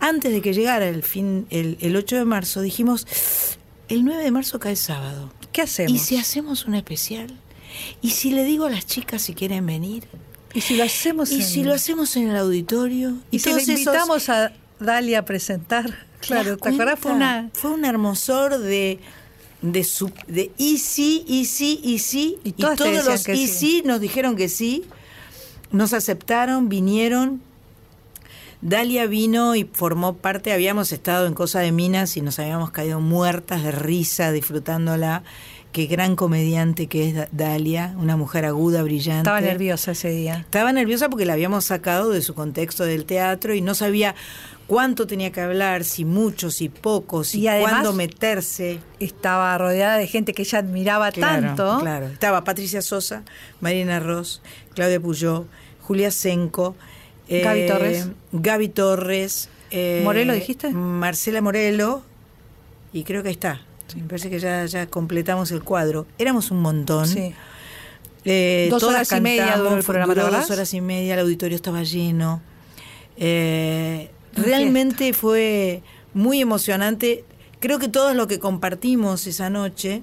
[0.00, 3.06] antes de que llegara el, fin, el, el 8 de marzo dijimos,
[3.88, 5.32] el 9 de marzo cae sábado.
[5.52, 5.92] ¿Qué hacemos?
[5.92, 7.38] ¿Y si hacemos un especial?
[8.02, 10.04] ¿Y si le digo a las chicas si quieren venir?
[10.52, 13.16] ¿Y si lo hacemos ¿Y en- si lo hacemos en el auditorio?
[13.30, 15.90] y si le esos- invitamos a Dalia a presentar?
[16.20, 16.98] ¿Te Claro, ¿te acuerdas?
[17.00, 17.50] Fue una...
[17.52, 18.98] Fue un hermosor de
[19.62, 22.36] de su, de y sí, y sí, y sí.
[22.44, 24.84] Y Y, todos los que y sí nos dijeron que sí.
[25.70, 27.40] Nos aceptaron, vinieron.
[28.68, 32.98] Dalia vino y formó parte, habíamos estado en Cosa de Minas y nos habíamos caído
[32.98, 35.22] muertas de risa disfrutándola.
[35.72, 39.18] Qué gran comediante que es Da- Dalia, una mujer aguda, brillante.
[39.28, 40.38] Estaba nerviosa ese día.
[40.38, 44.14] Estaba nerviosa porque la habíamos sacado de su contexto del teatro y no sabía
[44.66, 48.78] cuánto tenía que hablar, si mucho, si poco, si Y además- cuándo meterse.
[48.98, 51.78] Estaba rodeada de gente que ella admiraba Claro, tanto.
[51.80, 53.24] Claro, estaba Patricia Sosa,
[53.60, 54.40] Marina Ross,
[54.74, 55.44] Claudia Puyó,
[55.82, 56.76] Julia Senco,
[57.28, 58.08] Gaby Torres.
[58.32, 60.70] Gaby Torres, eh, ¿Morelo dijiste?
[60.70, 62.02] Marcela Morelo,
[62.92, 63.62] y creo que ahí está.
[63.96, 66.06] Me parece que ya, ya completamos el cuadro.
[66.18, 67.06] Éramos un montón.
[67.06, 67.32] Sí.
[68.24, 72.40] Eh, Dos horas y media duró el dos horas y media, el auditorio estaba lleno.
[73.16, 75.82] Eh, realmente fue
[76.14, 77.24] muy emocionante.
[77.60, 80.02] Creo que todos lo que compartimos esa noche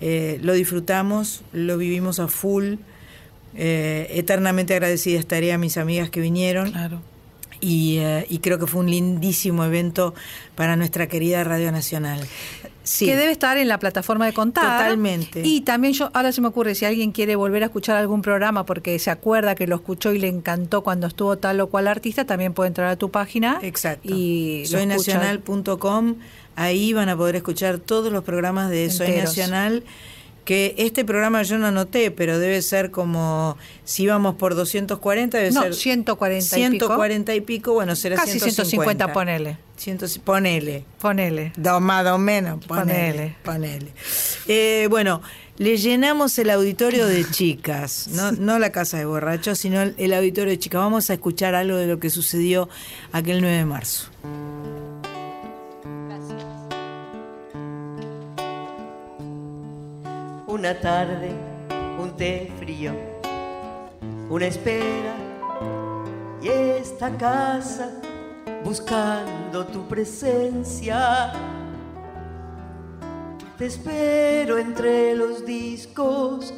[0.00, 2.74] eh, lo disfrutamos, lo vivimos a full.
[3.56, 6.72] Eh, eternamente agradecida estaré a mis amigas que vinieron.
[6.72, 7.00] Claro.
[7.60, 10.14] Y, eh, y creo que fue un lindísimo evento
[10.54, 12.20] para nuestra querida Radio Nacional.
[12.82, 13.06] Sí.
[13.06, 14.78] Que debe estar en la plataforma de contar.
[14.78, 15.42] Totalmente.
[15.44, 18.64] Y también yo, ahora se me ocurre, si alguien quiere volver a escuchar algún programa
[18.64, 22.26] porque se acuerda que lo escuchó y le encantó cuando estuvo tal o cual artista,
[22.26, 23.58] también puede entrar a tu página.
[23.62, 24.14] Exacto.
[24.14, 26.16] Y Soynacional.com.
[26.54, 29.36] Ahí van a poder escuchar todos los programas de Soy Enteros.
[29.36, 29.82] Nacional.
[30.46, 35.50] Que este programa yo no anoté, pero debe ser como si íbamos por 240, debe
[35.50, 36.86] No, ser 140 y pico.
[36.86, 39.58] 140 y pico, bueno, será Casi 150, ponele.
[39.76, 40.84] Ciento- ponele.
[41.00, 41.52] Ponele.
[41.56, 42.64] Dos más, dos menos.
[42.64, 43.34] Ponele.
[43.44, 43.88] Ponele.
[44.46, 45.20] Eh, bueno,
[45.58, 50.14] le llenamos el auditorio de chicas, no, no la casa de borrachos, sino el, el
[50.14, 50.80] auditorio de chicas.
[50.80, 52.68] Vamos a escuchar algo de lo que sucedió
[53.10, 54.10] aquel 9 de marzo.
[60.56, 61.32] Una tarde,
[61.98, 62.92] un té frío,
[64.30, 65.14] una espera
[66.40, 67.92] y esta casa
[68.64, 71.34] buscando tu presencia.
[73.58, 76.54] Te espero entre los discos,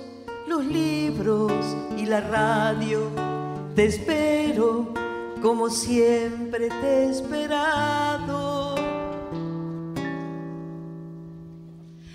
[0.46, 1.52] los libros
[1.96, 3.10] y la radio.
[3.74, 4.94] Te espero
[5.42, 8.76] como siempre te he esperado.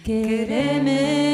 [0.05, 1.32] Quéreme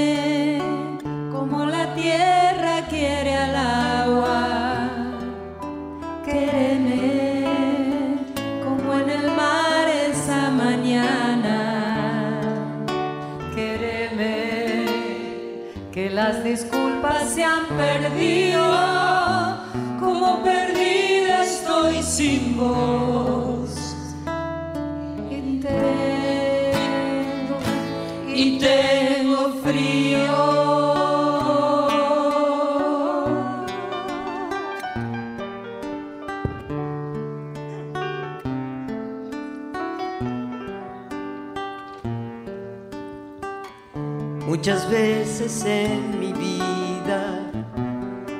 [44.70, 47.52] Muchas veces en mi vida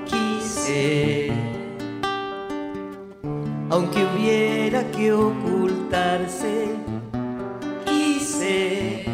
[0.06, 1.32] quise,
[3.72, 6.68] aunque hubiera que ocultarse,
[7.84, 9.06] quise.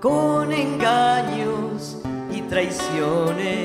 [0.00, 2.02] Con engaños
[2.32, 3.59] y traiciones,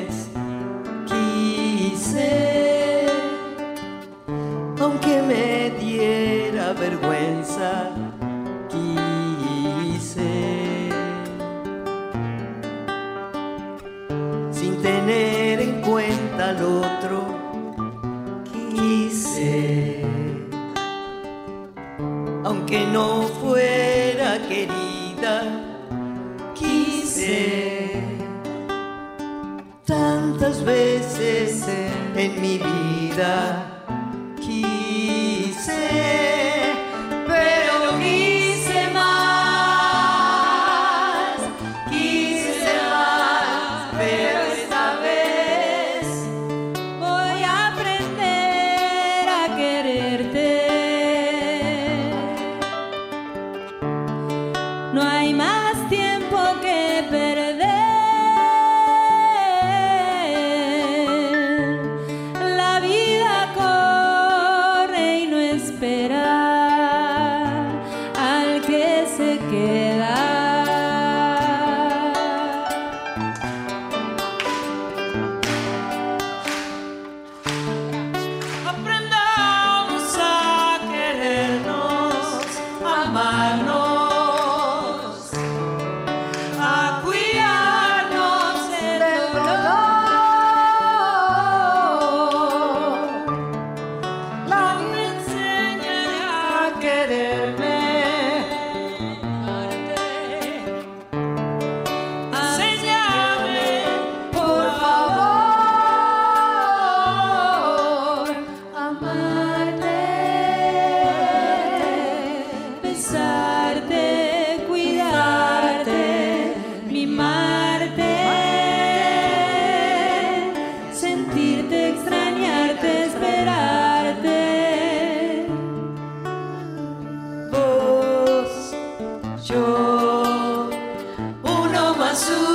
[132.15, 132.54] azul.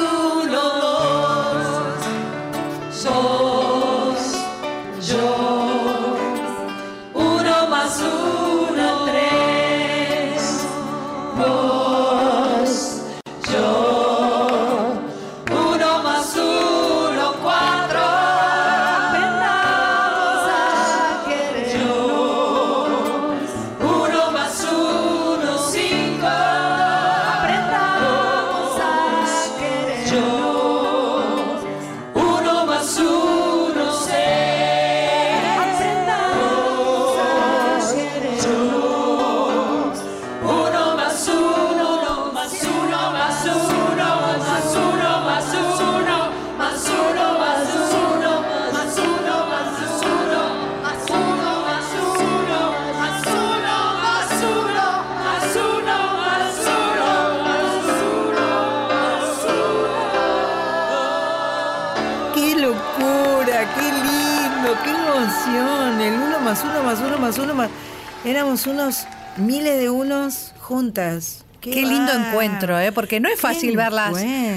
[72.42, 72.92] Encuentro, ¿eh?
[72.92, 74.14] porque no es fácil verlas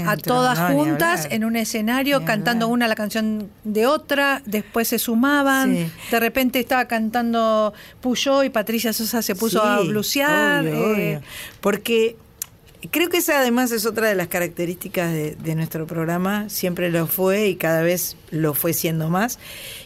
[0.07, 4.99] a todas no, juntas en un escenario cantando una la canción de otra, después se
[4.99, 5.91] sumaban, Sí.
[6.11, 10.61] de repente estaba cantando Puyó y Patricia Sosa se puso Sí, a blusear.
[10.61, 11.21] obvio, eh, obvio.
[11.61, 12.15] Porque
[12.91, 17.07] creo que esa además es otra de las características de, de nuestro programa, siempre lo
[17.07, 19.39] fue y cada vez lo fue siendo más,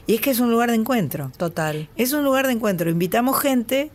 [0.07, 1.31] y es que es un lugar de encuentro.
[1.37, 1.89] Total.
[1.95, 2.89] Es un lugar de encuentro.
[2.89, 3.91] Invitamos gente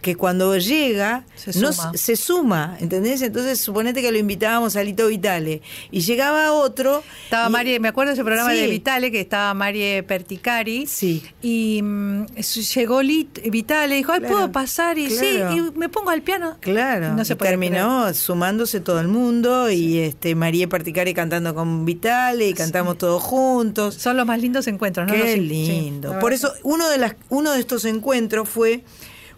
[0.00, 1.90] que cuando llega Se no suma.
[1.94, 3.22] s- se suma, ¿entendés?
[3.22, 7.02] Entonces suponete que lo invitábamos a Lito Vitale y llegaba otro.
[7.24, 8.58] Estaba y- Marie, me acuerdo de ese programa Sí.
[8.60, 10.86] de Vitale que estaba Marie Perticari.
[10.86, 11.22] Sí.
[11.42, 12.26] Y mm,
[12.74, 14.98] llegó Lit, Vitale y dijo, Ay, Claro, ¿puedo pasar?
[14.98, 15.52] Y claro.
[15.52, 16.56] sí, y me pongo al piano.
[16.60, 22.48] Claro, No se terminó sumándose todo el mundo y este María Particari cantando con Vitale
[22.48, 23.94] y cantamos todos juntos.
[23.96, 25.12] Son los más lindos encuentros, ¿no?
[25.14, 26.18] Qué sí, lindo.
[26.20, 28.82] Por eso uno de las uno de estos encuentros fue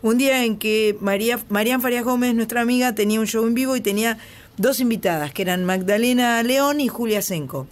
[0.03, 3.77] un día en que María Marían Farias Gómez, nuestra amiga, tenía un show en vivo
[3.77, 4.19] y tenía
[4.57, 7.67] dos invitadas, que eran Magdalena León y Julia Senco.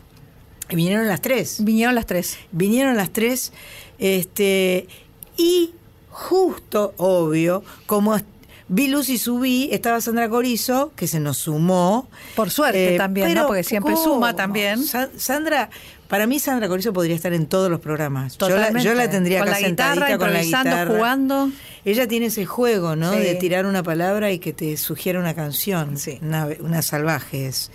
[0.69, 1.57] Y vinieron las tres.
[1.65, 2.39] Vinieron las tres.
[2.53, 3.53] Vinieron las tres.
[3.99, 4.87] Este,
[5.37, 5.73] y
[6.11, 8.17] justo, obvio, como
[8.69, 12.09] vi Luz y subí, estaba Sandra Corizo, que se nos sumó.
[12.37, 13.35] Por suerte Eh, también, ¿no?
[13.35, 14.05] pero Porque siempre ¿cómo?
[14.05, 14.85] suma también.
[14.85, 15.71] Sa- Sandra,
[16.11, 18.37] para mí Sandra Corizo podría estar en todos los programas.
[18.37, 18.89] Yo la, Totalmente.
[18.89, 20.87] yo la tendría Con acá la guitarra, con la guitarra.
[20.93, 21.51] jugando.
[21.85, 23.13] Ella tiene ese juego, ¿no?
[23.13, 23.21] Sí.
[23.21, 25.95] De tirar una palabra y que te sugiera una canción.
[26.21, 27.71] Una, una salvaje es.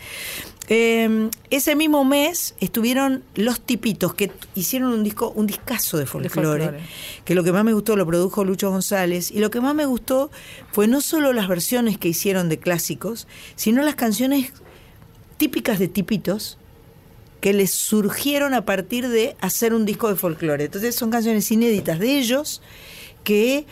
[0.68, 6.64] Eh, ese mismo mes estuvieron Los Tipitos, que hicieron un disco, un discazo de folclore,
[6.66, 6.84] folclore.
[7.24, 9.86] que lo que más me gustó lo produjo Lucho González, y lo que más me
[9.86, 10.30] gustó
[10.72, 14.52] fue no solo las versiones que hicieron de clásicos, sino las canciones
[15.38, 16.58] típicas de Tipitos,
[17.46, 20.64] que les surgieron a partir de hacer un disco de folclore.
[20.64, 22.64] Entonces son canciones inéditas de ellos
[23.24, 23.68] que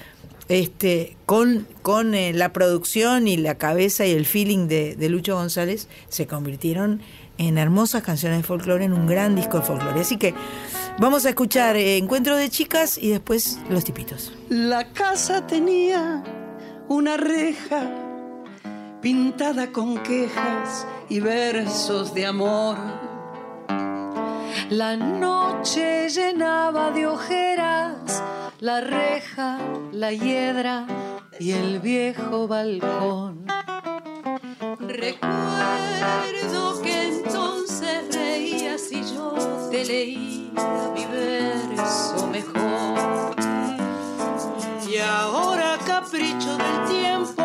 [0.48, 5.34] este, con, con eh, la producción y la cabeza y el feeling de, de Lucho
[5.34, 7.02] González se convirtieron
[7.40, 10.02] en hermosas canciones de folclore, en un gran disco de folclore.
[10.02, 10.36] Así que
[11.00, 14.34] vamos a escuchar eh, Encuentro de Chicas y después Los Tipitos.
[14.50, 16.24] La casa tenía
[16.90, 17.90] una reja
[19.02, 23.13] pintada con quejas y versos de amor.
[24.70, 28.24] La noche llenaba de ojeras
[28.64, 29.58] la reja,
[29.92, 30.88] la hiedra
[31.38, 33.46] y el viejo balcón.
[34.80, 39.36] Recuerdo que entonces reías y yo
[39.70, 43.36] te leía mi verso mejor.
[44.88, 47.44] Y ahora capricho del tiempo,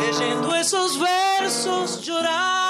[0.00, 2.06] leyendo esos versos.
[2.06, 2.61] Los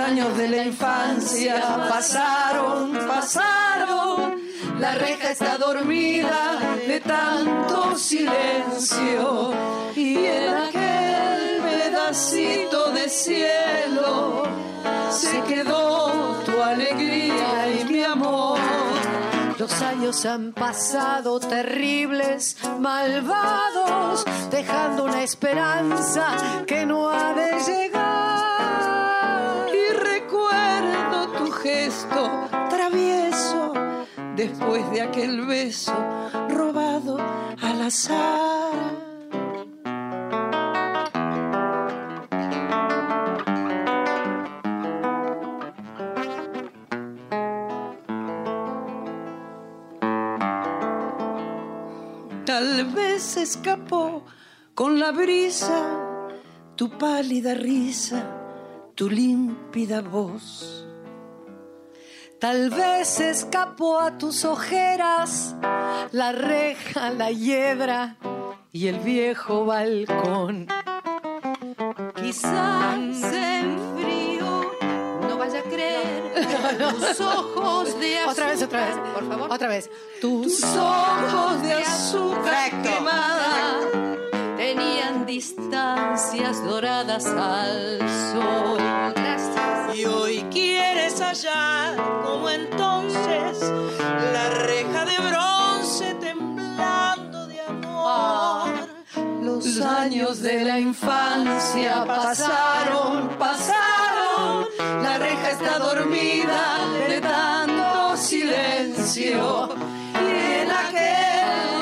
[0.00, 4.40] años de la infancia pasaron, pasaron.
[4.78, 9.52] La reja está dormida de tanto silencio.
[9.94, 14.44] Y en aquel pedacito de cielo
[15.10, 18.58] se quedó tu alegría y mi amor.
[19.58, 28.49] Los años han pasado terribles, malvados, dejando una esperanza que no ha de llegar.
[32.68, 33.72] Travieso
[34.36, 35.92] después de aquel beso
[36.48, 38.70] robado al azar.
[52.46, 54.24] Tal vez escapó
[54.74, 56.10] con la brisa
[56.80, 58.24] tu pálida risa,
[58.94, 60.79] tu límpida voz.
[62.40, 65.54] Tal vez escapó a tus ojeras
[66.10, 68.16] la reja, la hiedra
[68.72, 70.66] y el viejo balcón.
[72.16, 74.72] Quizás en frío
[75.28, 76.32] no vaya a creer
[76.78, 78.30] tus ojos de azúcar.
[78.32, 79.52] Otra vez, otra vez, por favor.
[79.52, 79.90] Otra vez.
[80.22, 83.80] Tus ojos de azúcar quemada
[84.56, 87.98] tenían distancias doradas al
[88.32, 89.29] sol.
[89.94, 98.88] Y hoy quieres hallar como entonces la reja de bronce temblando de amor.
[99.42, 104.66] Los años de la infancia pasaron, pasaron.
[105.02, 106.78] La reja está dormida
[107.08, 109.70] de tanto silencio.
[110.14, 111.79] Y en aquel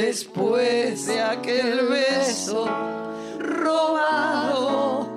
[0.00, 2.66] después de aquel beso
[3.38, 5.08] robado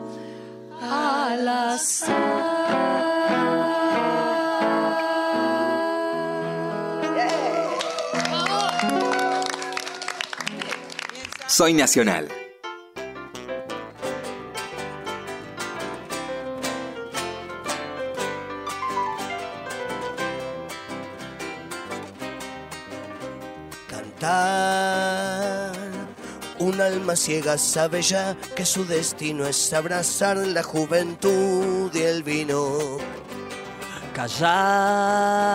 [0.82, 1.80] al
[11.48, 12.39] Soy Nacional.
[26.60, 32.98] Un alma ciega sabe ya que su destino es abrazar la juventud y el vino.
[34.14, 35.50] Callar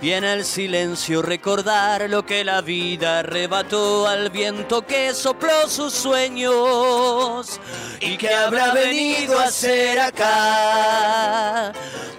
[0.00, 5.92] y en el silencio recordar lo que la vida arrebató al viento que sopló sus
[5.92, 7.60] sueños
[8.00, 11.72] y que habrá venido a ser acá.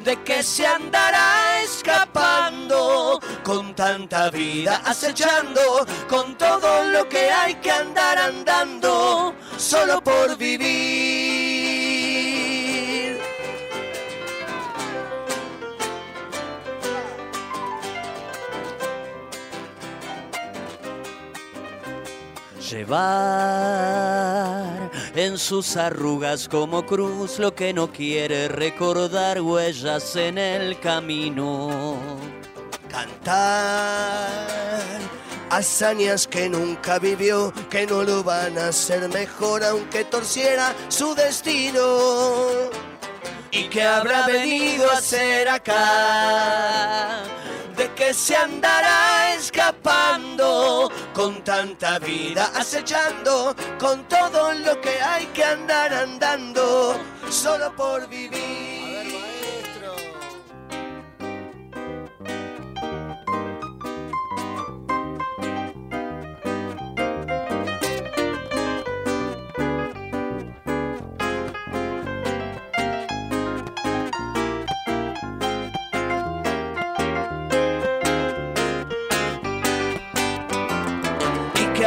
[0.06, 7.72] De que se andará escapando con tanta vida acechando, con todo lo que hay que
[7.72, 11.66] andar andando, solo por vivir.
[22.70, 24.65] Llevar
[25.16, 31.98] en sus arrugas como cruz lo que no quiere recordar huellas en el camino.
[32.90, 34.38] Cantar
[35.50, 41.82] hazañas que nunca vivió, que no lo van a hacer mejor aunque torciera su destino.
[43.52, 47.24] ¿Y que habrá venido a hacer acá?
[47.76, 55.44] De que se andará escapando con tanta vida acechando, con todo lo que hay que
[55.44, 56.98] andar andando,
[57.30, 58.85] solo por vivir.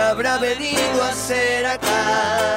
[0.09, 2.57] Habrá venido a hacer acá?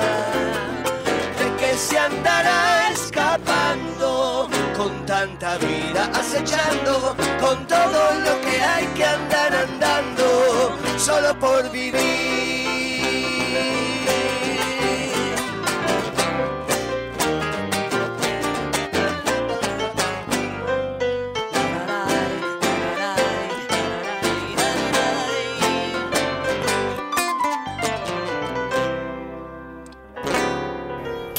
[1.38, 9.06] De que se andará escapando con tanta vida acechando, con todo lo que hay que
[9.06, 12.41] andar andando, solo por vivir.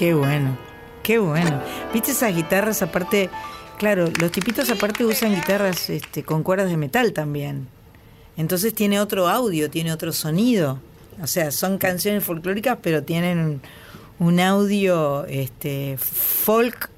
[0.02, 0.58] Qué bueno,
[1.04, 1.62] qué bueno.
[1.94, 3.30] ¿Viste esas guitarras aparte?
[3.78, 7.68] Claro, los tipitos aparte usan guitarras este, con cuerdas de metal también.
[8.36, 10.80] Entonces tiene otro audio, tiene otro sonido.
[11.22, 13.62] O sea, son canciones folclóricas, pero tienen un,
[14.26, 16.90] un audio este, folk,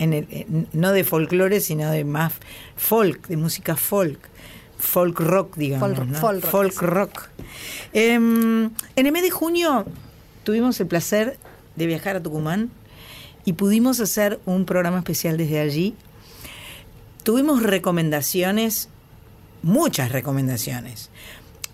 [0.00, 2.32] en el- en- no de folclore, sino de más
[2.76, 4.18] folk, de música folk.
[4.78, 5.90] Folk rock, digamos.
[5.96, 6.18] Folk- ¿no?
[6.18, 7.28] folk rock, Folk rock.
[7.92, 8.64] Em,
[8.96, 9.86] en el mes de junio
[10.42, 11.38] tuvimos el placer
[11.78, 12.70] de viajar a Tucumán
[13.44, 15.94] y pudimos hacer un programa especial desde allí.
[17.22, 18.88] Tuvimos recomendaciones,
[19.62, 21.10] muchas recomendaciones.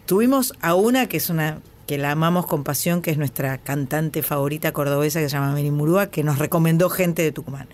[0.07, 4.23] Tuvimos a una que es una que la amamos con pasión, que es nuestra cantante
[4.23, 7.69] favorita cordobesa que se llama Mary Murúa, que nos recomendó gente de Tucumán.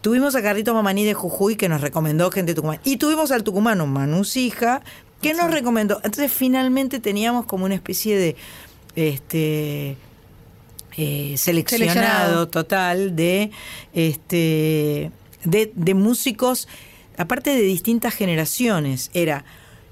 [0.00, 2.80] Tuvimos a Carlito Mamaní de Jujuy, que nos recomendó gente de Tucumán.
[2.84, 4.82] Y tuvimos al tucumano Manu Sija,
[5.22, 5.96] que nos recomendó.
[6.04, 8.36] Entonces finalmente teníamos como una especie de
[8.96, 9.96] este
[10.96, 12.48] eh, seleccionado, Seleccionado.
[12.48, 13.50] total de
[13.94, 15.10] este
[15.44, 16.68] de, de músicos,
[17.16, 19.10] aparte de distintas generaciones.
[19.14, 19.44] Era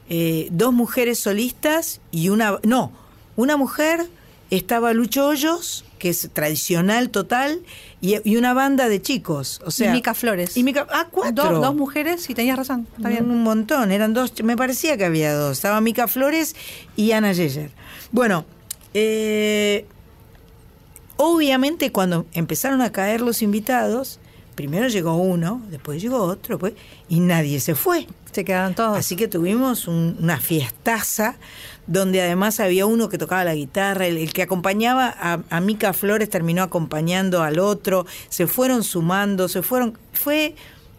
[0.09, 2.59] eh, dos mujeres solistas y una.
[2.63, 2.93] No,
[3.37, 4.07] una mujer
[4.51, 7.61] estaba Lucho Hoyos, que es tradicional total,
[8.03, 9.63] y, y una banda de chicos.
[9.65, 10.57] O sea, y Mica Flores.
[10.57, 11.45] y Mica- ah, cuatro.
[11.53, 12.87] Dos, dos mujeres, y tenías razón.
[12.97, 13.31] Está bien.
[13.31, 15.53] Un montón, eran dos, me parecía que había dos.
[15.57, 16.55] Estaba Mica Flores
[16.97, 17.71] y Ana Yeyer.
[18.11, 18.45] Bueno,
[18.93, 19.87] eh,
[21.23, 24.19] obviamente cuando empezaron a caer los invitados,
[24.55, 26.75] primero llegó uno, después llegó otro, pues,
[27.09, 28.07] y nadie se fue.
[28.33, 28.97] Se quedaron todos.
[28.99, 31.37] Así que tuvimos un- una fiestaza
[31.87, 35.93] donde además había uno que tocaba la guitarra, el, el que acompañaba a, a Mica
[35.93, 39.99] Flores terminó acompañando al otro, se fueron sumando, se fueron...
[40.13, 40.55] Fue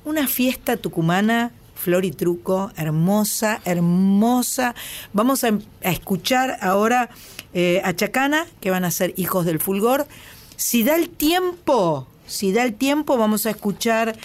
[0.05, 1.51] una fiesta tucumana,
[1.83, 4.73] flor y truco, hermosa, hermosa.
[5.13, 7.09] Vamos a, em- a escuchar ahora
[7.53, 10.07] eh, a Chacana, que van a ser hijos del fulgor.
[10.55, 14.17] Si da el tiempo, si da el tiempo, vamos a escuchar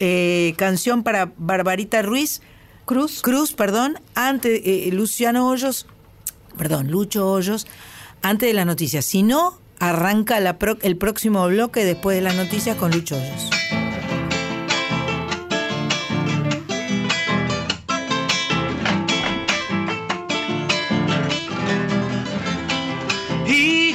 [0.00, 2.42] eh, canción para Barbarita Ruiz.
[2.84, 3.22] Cruz.
[3.22, 5.86] Cruz, perdón, antes eh, Luciano Hoyos,
[6.58, 7.66] perdón, Lucho Hoyos,
[8.20, 9.06] antes de las noticias.
[9.06, 13.48] Si no, arranca la pro- el próximo bloque después de las noticias con Lucho Hoyos.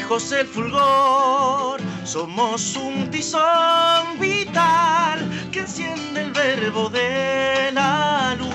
[0.10, 5.20] Hijos del fulgor, somos un tizón vital
[5.52, 8.50] que enciende el verbo de la luz.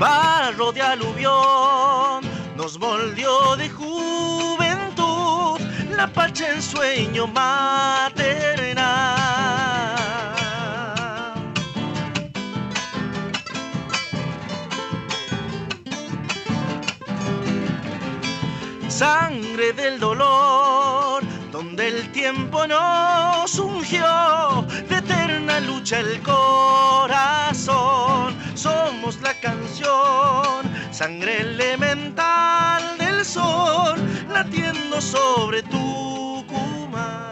[0.00, 5.60] Barro de aluvión nos moldeó de juventud
[5.96, 9.17] la pacha en sueño maternal.
[18.98, 21.22] Sangre del dolor,
[21.52, 27.56] donde el tiempo nos ungió, de eterna lucha el corazón.
[28.56, 37.27] Somos la canción, sangre elemental del sol, latiendo sobre Tucumán.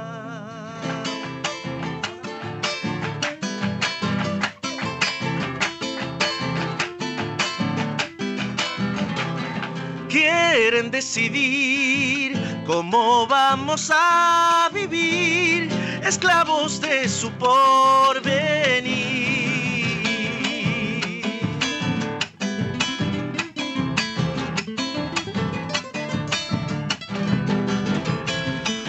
[10.08, 12.36] Quieren decidir
[12.66, 15.70] cómo vamos a vivir,
[16.04, 19.26] esclavos de su porvenir.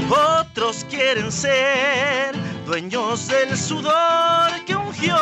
[0.10, 5.16] Otros quieren ser dueños del sudor que ungió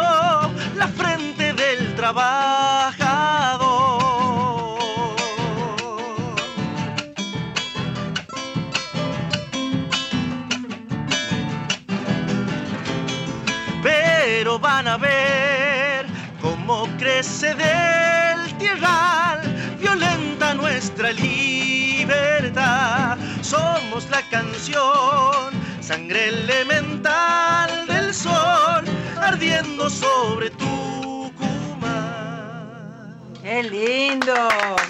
[0.75, 3.64] la frente del trabajador.
[14.37, 16.05] Pero van a ver
[16.41, 19.39] cómo crece del tierral,
[19.79, 21.87] violenta nuestra libertad.
[23.41, 28.83] Somos la canción, sangre elemental del sol,
[29.21, 31.95] ardiendo sobre Tucumán.
[33.41, 34.35] ¡Qué lindo!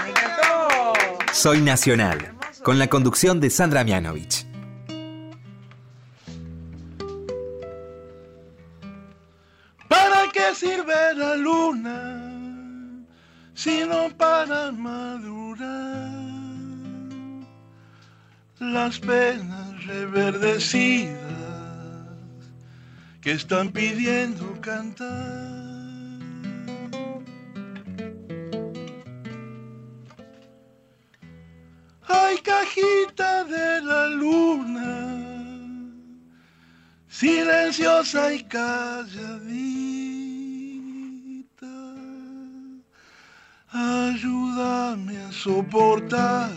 [0.04, 0.94] ¡Me encantó!
[1.32, 2.34] Soy Nacional,
[2.64, 4.45] con la conducción de Sandra Mianovich.
[10.56, 12.32] Sirve la luna
[13.54, 16.16] si no para madurar?
[18.60, 21.20] Las penas reverdecidas
[23.22, 25.66] que están pidiendo cantar.
[32.08, 35.26] Ay, cajita de la luna,
[37.10, 39.95] silenciosa y calladita,
[43.76, 46.50] ayúdame a soportar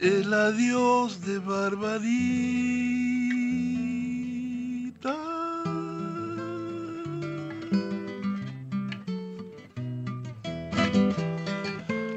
[0.00, 1.96] el adiós de Barbarita.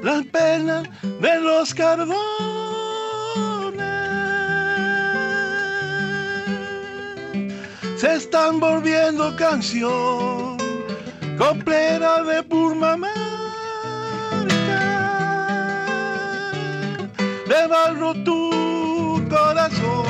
[0.02, 2.16] Las penas de los cardones
[7.96, 10.59] se están volviendo canción
[11.40, 13.14] coplera de Purmamarca,
[17.48, 20.04] de barro tu corazón.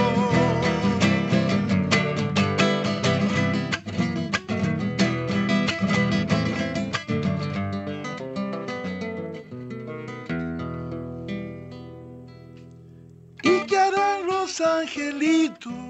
[13.45, 15.90] Y que harán los angelitos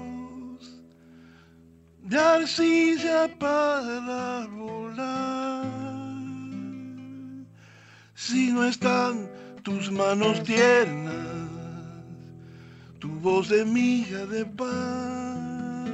[2.11, 5.63] de arcilla para volar.
[8.15, 9.29] Si no están
[9.63, 11.49] tus manos tiernas,
[12.99, 15.87] tu voz de miga de pan.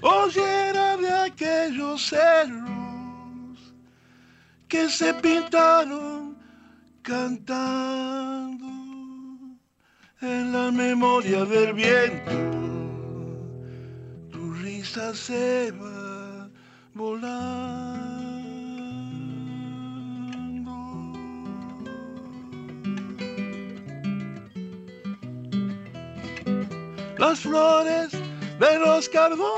[0.00, 3.58] Oyera de aquellos cerros
[4.68, 6.34] que se pintaron
[7.02, 8.73] cantando
[10.24, 12.32] en la memoria del viento.
[14.32, 16.48] Tu risa se va
[16.94, 17.44] volando.
[27.18, 28.10] Las flores
[28.58, 29.54] de los cardones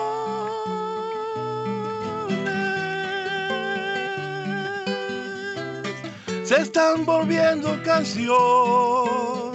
[6.44, 9.45] se están volviendo canción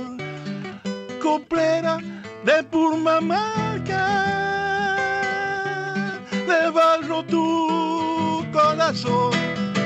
[1.21, 1.99] coplera
[2.43, 4.07] de Purmamarca
[6.31, 9.31] de barro tu corazón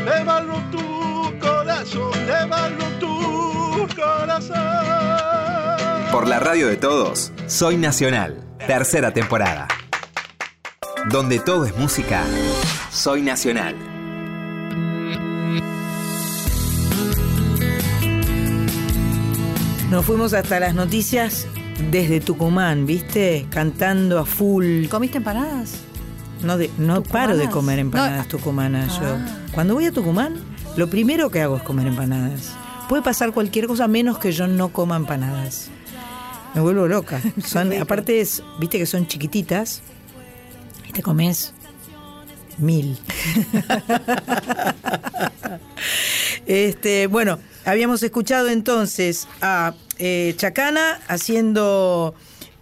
[0.05, 4.55] de barro tu corazón de barro tu corazón
[6.11, 9.67] Por la radio de todos, Soy Nacional, tercera temporada.
[11.09, 12.23] Donde todo es música,
[12.89, 13.94] Soy Nacional.
[19.89, 21.47] Nos fuimos hasta las noticias
[21.91, 23.45] desde Tucumán, ¿viste?
[23.49, 24.87] Cantando a full.
[24.87, 25.75] ¿Comiste empanadas?
[26.43, 28.37] No, de- no paro de comer empanadas No.
[28.37, 29.15] tucumanas yo.
[29.15, 29.37] Ah.
[29.53, 30.35] Cuando voy a Tucumán,
[30.75, 32.53] lo primero que hago es comer empanadas.
[32.89, 35.69] Puede pasar cualquier cosa menos que yo no coma empanadas.
[36.53, 37.21] Me vuelvo loca.
[37.45, 39.81] Son, aparte, es, viste que son chiquititas
[40.87, 41.53] y te comes
[42.57, 42.97] mil.
[46.45, 52.13] este, bueno, habíamos escuchado entonces a eh, Chacana haciendo.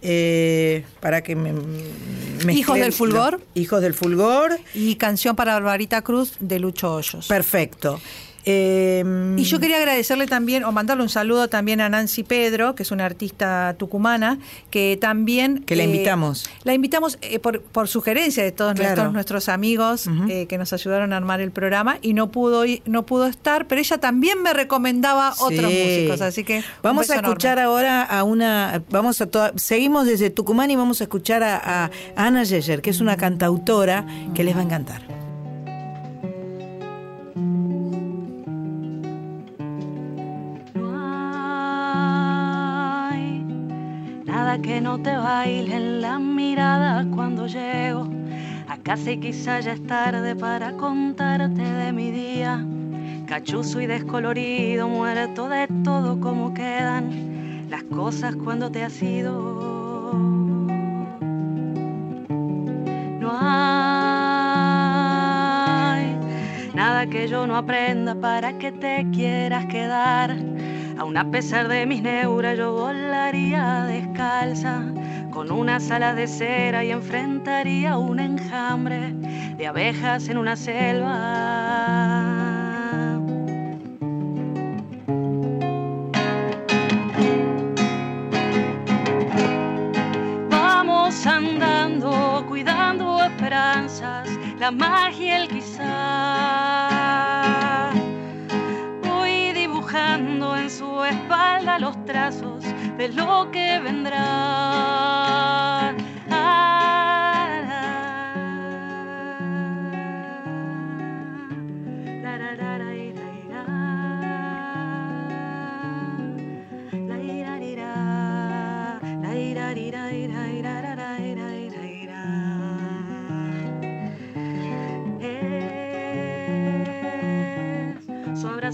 [0.02, 1.52] eh, para que me.
[1.52, 3.40] mezcle- Hijos del Fulgor.
[3.54, 4.58] Hijos del Fulgor.
[4.74, 7.26] Y canción para Barbarita Cruz de Lucho Hoyos.
[7.28, 8.00] Perfecto.
[8.46, 12.82] Eh, Y yo quería agradecerle también, o mandarle un saludo también a Nancy Pedro, que
[12.82, 14.38] es una artista tucumana,
[14.70, 15.60] que también...
[15.64, 16.48] Que la eh, invitamos.
[16.64, 18.88] La invitamos eh, por, por sugerencia de todos Claro.
[18.88, 23.06] nuestros, nuestros amigos eh, que nos ayudaron a armar el programa y no pudo, no
[23.06, 26.62] pudo estar, pero ella también me recomendaba otros músicos, así que...
[26.82, 27.28] Vamos a enorme.
[27.30, 28.82] escuchar ahora a una.
[28.90, 32.90] Vamos a toda- seguimos desde Tucumán y vamos a escuchar a, a Ana Yeyer, que
[32.90, 35.23] es una cantautora que les va a encantar.
[44.60, 48.08] Que no te baile en la mirada cuando llego
[48.68, 52.64] a casa y quizá ya es tarde para contarte de mi día.
[53.26, 60.12] Cachuzo y descolorido, muerto de todo como quedan las cosas cuando te has ido.
[63.20, 63.46] No hay
[66.74, 70.53] nada que yo no aprenda para que te quieras quedar.
[70.98, 74.82] Aún a pesar de mis neuras yo volaría descalza
[75.32, 79.12] con unas alas de cera y enfrentaría un enjambre
[79.56, 81.10] de abejas en una selva.
[90.50, 94.28] Vamos andando, cuidando esperanzas,
[94.58, 97.43] la magia, el quizá.
[100.14, 102.62] En su espalda los trazos
[102.96, 104.14] de lo que vendrá.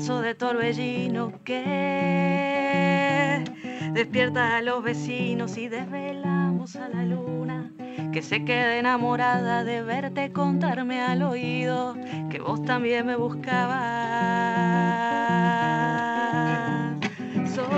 [0.00, 1.60] Abrazo de torbellino que
[3.92, 7.70] despierta a los vecinos y desvelamos a la luna
[8.10, 11.96] que se quede enamorada de verte contarme al oído
[12.30, 13.78] que vos también me buscabas.
[17.54, 17.68] Son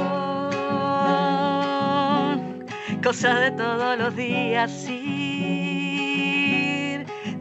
[3.03, 5.22] cosas de todos los días ir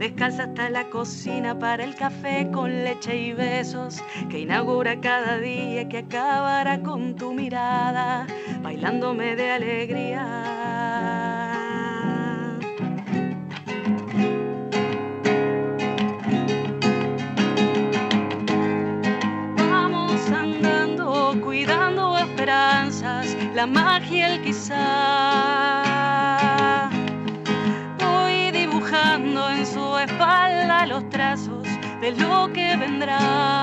[0.02, 5.88] descalza hasta la cocina para el café con leche y besos que inaugura cada día
[5.88, 8.26] que acabará con tu mirada
[8.64, 10.26] bailándome de alegría.
[19.56, 25.81] Vamos andando, cuidando esperanzas la magia, el quizá.
[32.18, 33.62] Lo que vendrá.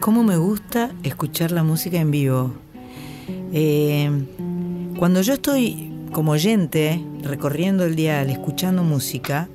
[0.00, 2.52] ¿Cómo me gusta escuchar la música en vivo?
[3.54, 4.10] Eh,
[4.98, 9.48] cuando yo estoy como oyente, recorriendo el dial, escuchando música,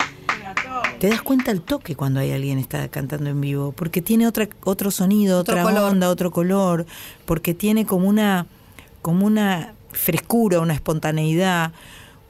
[1.00, 4.47] te das cuenta al toque cuando hay alguien está cantando en vivo, porque tiene otra,
[4.64, 5.91] otro sonido, Otro otra color.
[5.91, 6.86] onda, otro color,
[7.26, 8.45] porque tiene como una,
[9.02, 11.72] como una frescura, una espontaneidad,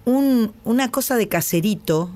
[0.06, 2.10] un- una cosa de caserito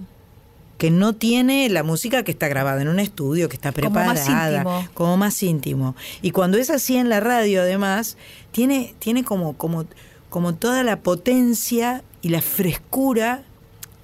[0.77, 4.19] que no tiene la música que está grabada en un estudio, que está Como más
[4.21, 4.87] preparada, íntimo.
[4.93, 5.95] como más íntimo.
[6.21, 8.17] Y cuando es así en la radio, además,
[8.51, 9.85] tiene, tiene como, como,
[10.29, 13.43] como toda la potencia y la frescura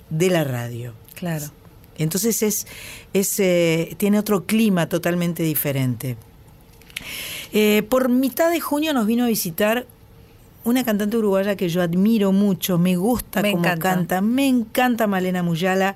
[0.09, 0.93] de la radio.
[1.15, 1.45] Claro.
[2.03, 2.67] Entonces es,
[3.13, 6.17] es eh, tiene otro clima totalmente diferente.
[7.51, 9.85] Eh, por mitad de junio nos vino a visitar
[10.65, 13.89] una cantante uruguaya que yo admiro mucho, me gusta Me cómo encanta.
[13.89, 15.95] canta, me encanta Malena Muyala,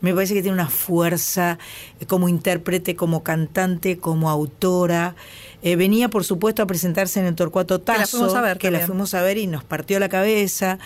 [0.00, 1.58] me parece que tiene una fuerza
[2.00, 5.14] eh, como intérprete, como cantante, como autora.
[5.62, 8.70] Eh, venía, por supuesto, a presentarse en el Torcuato Que la fuimos a ver que
[8.70, 10.78] la fuimos a ver y nos partió la cabeza.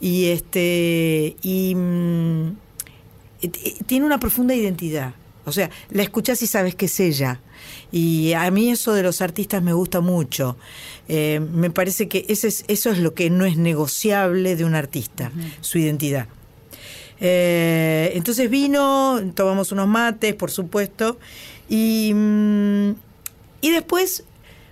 [0.00, 2.50] Y este y mm,
[3.48, 5.14] tiene una profunda identidad.
[5.44, 7.40] O sea, la escuchás y sabes que es ella.
[7.92, 10.56] Y a mí eso de los artistas me gusta mucho.
[11.08, 14.74] Eh, me parece que ese es, eso es lo que no es negociable de un
[14.74, 15.30] artista,
[15.60, 16.26] su identidad.
[17.20, 21.18] Eh, entonces vino, tomamos unos mates, por supuesto,
[21.68, 22.90] y, mm,
[23.60, 24.24] y después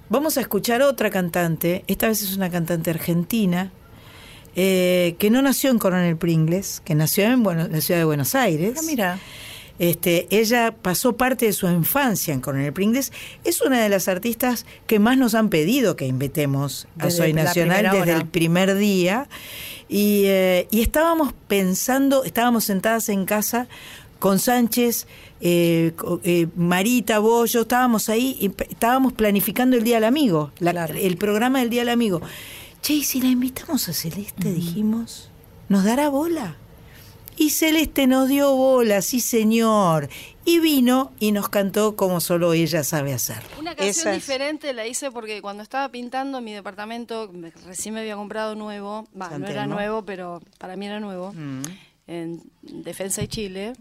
[0.08, 3.72] vamos a escuchar otra cantante, esta vez es una cantante argentina,
[4.56, 8.34] eh, que no nació en Coronel Pringles, que nació en Bueno- la ciudad de Buenos
[8.34, 8.74] Aires.
[8.78, 9.18] Ah, mira.
[9.80, 13.12] Este, ella pasó parte de su infancia en Coronel Pringles.
[13.42, 17.32] Es una de las artistas que más nos han pedido que invitemos a Desde Soy
[17.32, 18.16] Nacional desde hora.
[18.16, 19.28] el primer día.
[19.88, 23.66] Y, eh, y estábamos pensando, estábamos sentadas en casa
[24.20, 25.06] con Sánchez,
[25.40, 25.92] eh,
[26.22, 31.16] eh, Marita, vos, yo estábamos ahí y estábamos planificando el Día del Amigo, la- el
[31.16, 32.22] programa del Día del Amigo.
[32.84, 35.30] Che, y si la invitamos a Celeste, dijimos,
[35.70, 36.56] ¿nos dará bola?
[37.36, 40.08] Y Celeste nos dio bola, sí señor.
[40.44, 43.38] Y vino y nos cantó como solo ella sabe hacer.
[43.58, 48.16] Una canción diferente la hice porque cuando estaba pintando mi departamento, me- recién me había
[48.16, 51.62] comprado nuevo, no era nuevo, pero para mí era nuevo, Mm.
[52.06, 53.72] en Defensa y Chile,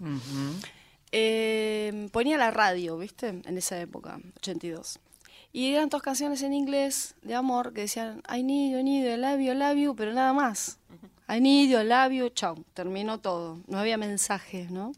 [1.11, 3.27] eh, ponía la radio, ¿viste?
[3.45, 4.99] En esa época, 82.
[5.55, 9.03] Y eran dos canciones en inglés de amor que decían I need you, I need
[9.05, 10.79] you, I love you, I love you, pero nada más.
[11.29, 12.63] I need you, I love you, chau.
[12.73, 13.59] Terminó todo.
[13.67, 14.93] No había mensajes, ¿no?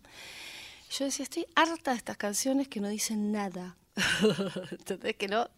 [0.97, 3.75] Yo decía, estoy harta de estas canciones que no dicen nada.
[4.71, 5.15] ¿Entendés?
[5.17, 5.49] Que no.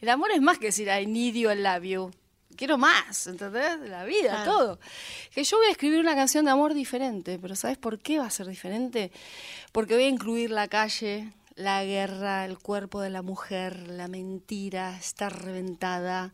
[0.00, 2.10] El amor es más que decir I need you, I love you.
[2.56, 3.78] Quiero más, ¿entendés?
[3.88, 4.52] La vida, Claro.
[4.52, 4.80] todo.
[5.34, 8.26] Que yo voy a escribir una canción de amor diferente, pero ¿sabes por qué va
[8.26, 9.12] a ser diferente?
[9.72, 11.30] Porque voy a incluir la calle,
[11.60, 16.32] la guerra, el cuerpo de la mujer, la mentira, estar reventada,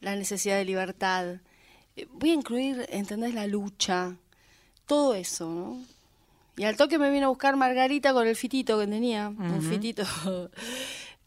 [0.00, 1.40] la necesidad de libertad.
[1.96, 3.34] Eh, Voy a incluir, ¿entendés?
[3.34, 4.16] La lucha,
[4.86, 5.84] todo eso, ¿no?
[6.56, 10.04] Y al toque me vino a buscar Margarita con el fitito que tenía, un fitito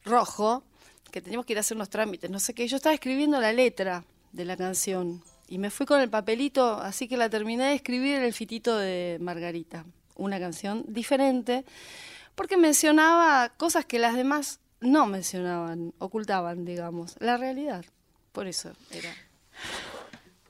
[0.06, 0.64] rojo,
[1.12, 2.68] que teníamos que ir a hacer unos trámites, no sé qué.
[2.68, 7.08] Yo estaba escribiendo la letra de la canción y me fui con el papelito, así
[7.08, 9.86] que la terminé de escribir en el fitito de Margarita.
[10.16, 11.66] Una canción diferente,
[12.36, 17.86] porque mencionaba cosas que las demás no mencionaban, ocultaban, digamos, la realidad.
[18.32, 19.14] Por eso era.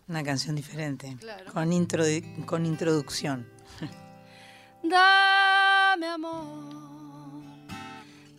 [0.07, 1.15] Una canción diferente.
[1.19, 1.51] Claro.
[1.53, 2.03] Con, intro
[2.45, 3.47] con introducción.
[4.83, 7.41] Dame amor,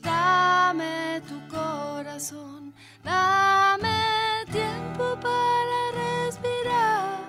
[0.03, 7.21] dame tu corazón, dame tiempo para respirar.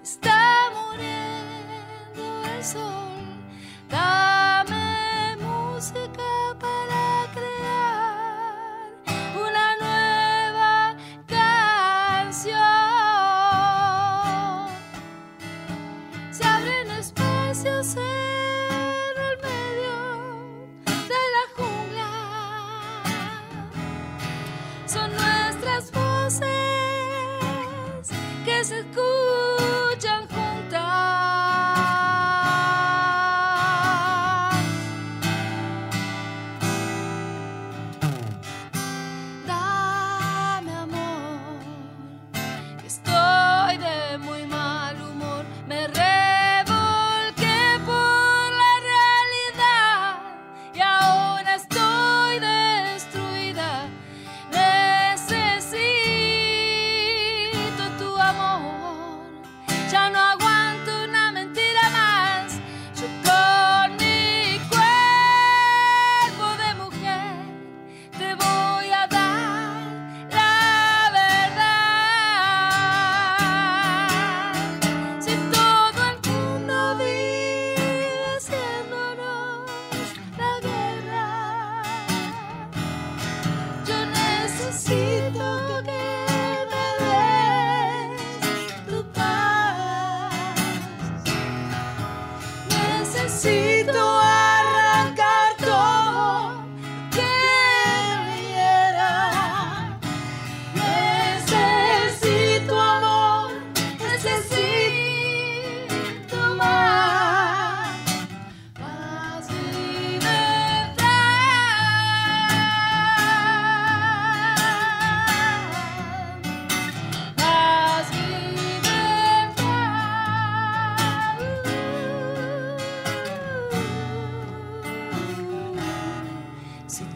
[0.00, 3.42] Está muriendo el sol,
[3.90, 4.35] dame
[5.92, 6.45] música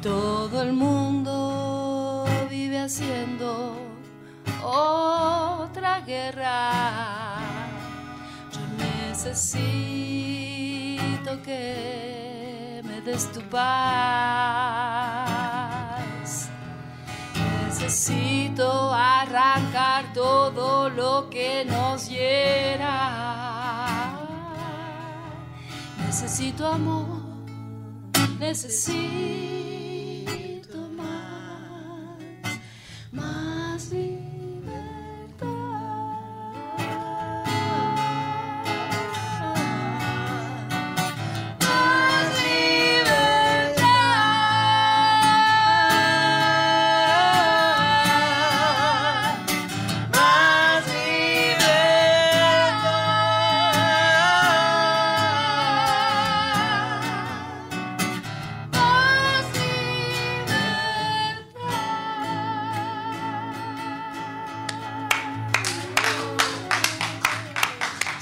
[0.03, 3.77] Todo el mundo vive haciendo
[4.63, 7.39] otra guerra.
[8.53, 9.71] Yo necesito
[11.43, 13.71] que me des tu paz.
[17.65, 23.31] Necesito arrancar todo lo que nos hiera.
[26.07, 27.20] Necesito amor,
[28.41, 29.80] necesito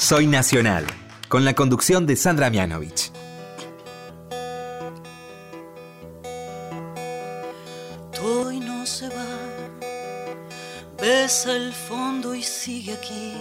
[0.09, 0.87] Soy Nacional,
[1.29, 3.13] con la conducción de Sandra Mianovich.
[8.15, 9.37] Todo y no se va,
[10.99, 13.35] besa el fondo y sigue aquí.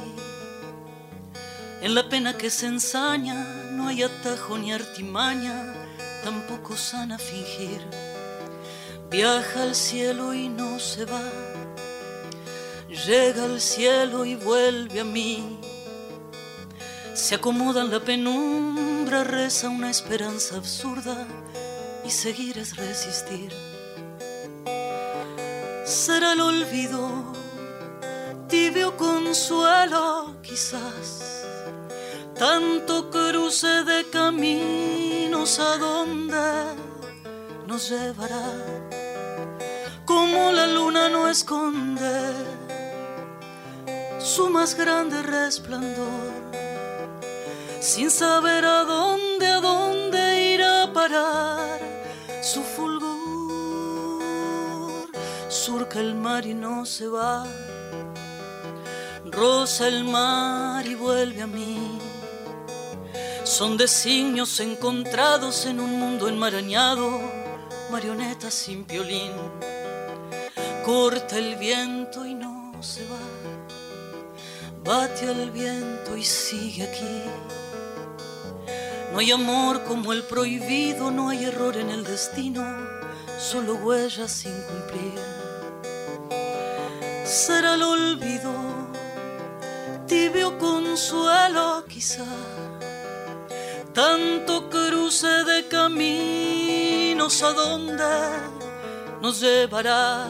[1.81, 5.73] En la pena que se ensaña no hay atajo ni artimaña,
[6.21, 7.79] tampoco sana fingir.
[9.09, 11.31] Viaja al cielo y no se va,
[13.05, 15.61] llega al cielo y vuelve a mí.
[17.17, 21.25] Se acomoda en la penumbra, reza una esperanza absurda
[22.05, 23.51] y seguir es resistir.
[25.83, 27.33] Será el olvido,
[28.47, 31.43] tibio consuelo quizás,
[32.37, 36.75] tanto cruce de caminos a donde
[37.65, 38.53] nos llevará,
[40.05, 42.31] como la luna no esconde
[44.19, 46.46] su más grande resplandor
[47.79, 51.79] sin saber a dónde, a dónde irá a parar
[52.41, 53.07] su fulgor.
[55.49, 57.45] Surca el mar y no se va,
[59.25, 61.99] roza el mar y vuelve a mí.
[63.43, 67.21] Son designios encontrados en un mundo enmarañado,
[67.91, 69.31] marionetas sin violín.
[70.85, 73.19] Corta el viento y no se va,
[74.83, 77.66] bate al viento y sigue aquí.
[79.11, 82.61] No hay amor como el prohibido, no hay error en el destino,
[83.39, 85.19] solo huellas sin cumplir.
[87.23, 88.51] Será el olvido,
[90.07, 92.25] tibio consuelo quizá,
[93.93, 98.03] tanto cruce de caminos a donde
[99.21, 100.27] nos llevará,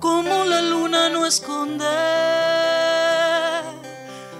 [0.00, 1.86] como la luna no esconde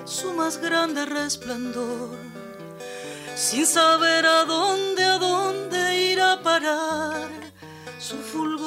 [0.05, 2.28] su más grande resplandor
[3.39, 7.31] sin saber a dónde, a dónde irá a parar
[8.01, 8.58] su fulgor.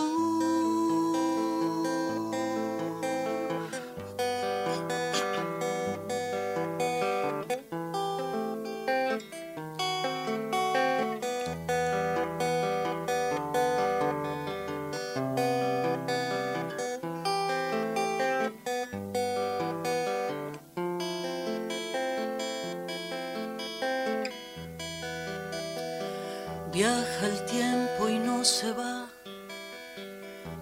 [26.91, 29.07] Viaja el tiempo y no se va.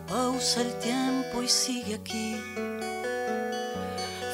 [0.08, 2.38] Pausa el tiempo y sigue aquí.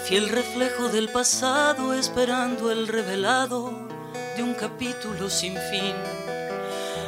[0.04, 3.72] Fiel reflejo del pasado, esperando el revelado
[4.36, 5.96] de un capítulo sin fin.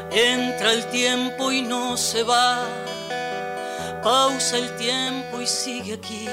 [0.10, 2.64] Entra el tiempo y no se va.
[4.02, 6.30] Pausa el tiempo y sigue aquí.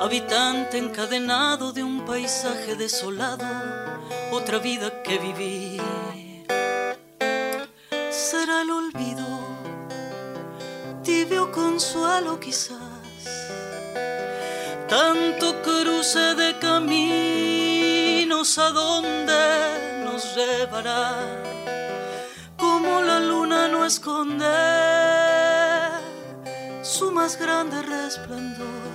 [0.00, 3.46] Habitante encadenado de un paisaje desolado,
[4.32, 5.99] otra vida que vivir.
[11.90, 12.78] Consuelo quizás.
[14.88, 21.14] Tanto cruce de caminos a donde nos llevará,
[22.56, 24.46] como la luna no esconde
[26.82, 28.90] su más grande resplandor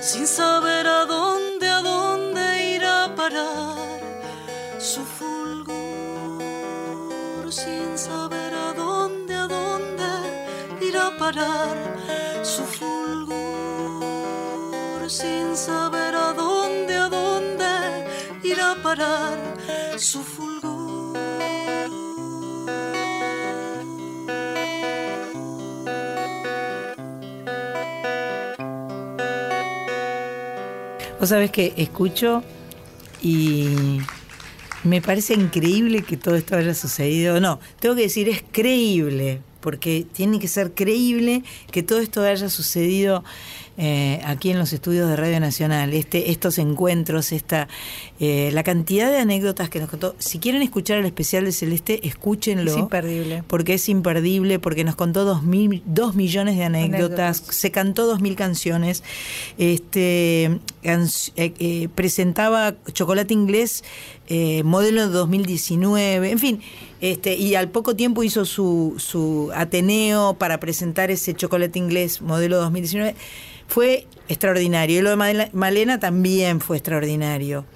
[0.00, 1.03] sin saber a
[11.24, 11.74] parar
[12.42, 13.32] su fulgor
[15.08, 17.64] sin saber a dónde, a dónde
[18.42, 19.38] irá a parar
[19.96, 21.16] su fulgor.
[31.18, 32.44] Vos sabés que escucho
[33.22, 33.98] y
[34.82, 37.40] me parece increíble que todo esto haya sucedido.
[37.40, 42.50] No, tengo que decir, es creíble, porque tiene que ser creíble que todo esto haya
[42.50, 43.24] sucedido
[43.78, 45.94] eh, aquí en los estudios de Radio Nacional.
[45.94, 47.66] Este, estos encuentros, esta,
[48.20, 50.16] eh, la cantidad de anécdotas que nos contó.
[50.18, 52.70] Si quieren escuchar el especial de Celeste, escúchenlo.
[52.70, 53.42] Es imperdible.
[53.46, 57.56] Porque es imperdible, porque nos contó dos, mil, dos millones de anécdotas, Anécdotas.
[57.56, 59.02] se cantó dos mil canciones,
[59.56, 63.82] este, eh, presentaba Chocolate Inglés,
[64.26, 66.60] eh, modelo 2019, en fin,
[67.00, 72.56] este, y al poco tiempo hizo su, su Ateneo para presentar ese Chocolate Inglés modelo
[72.56, 73.14] 2019.
[73.66, 75.00] Fue extraordinario.
[75.00, 77.66] Y lo de Malena también fue extraordinario.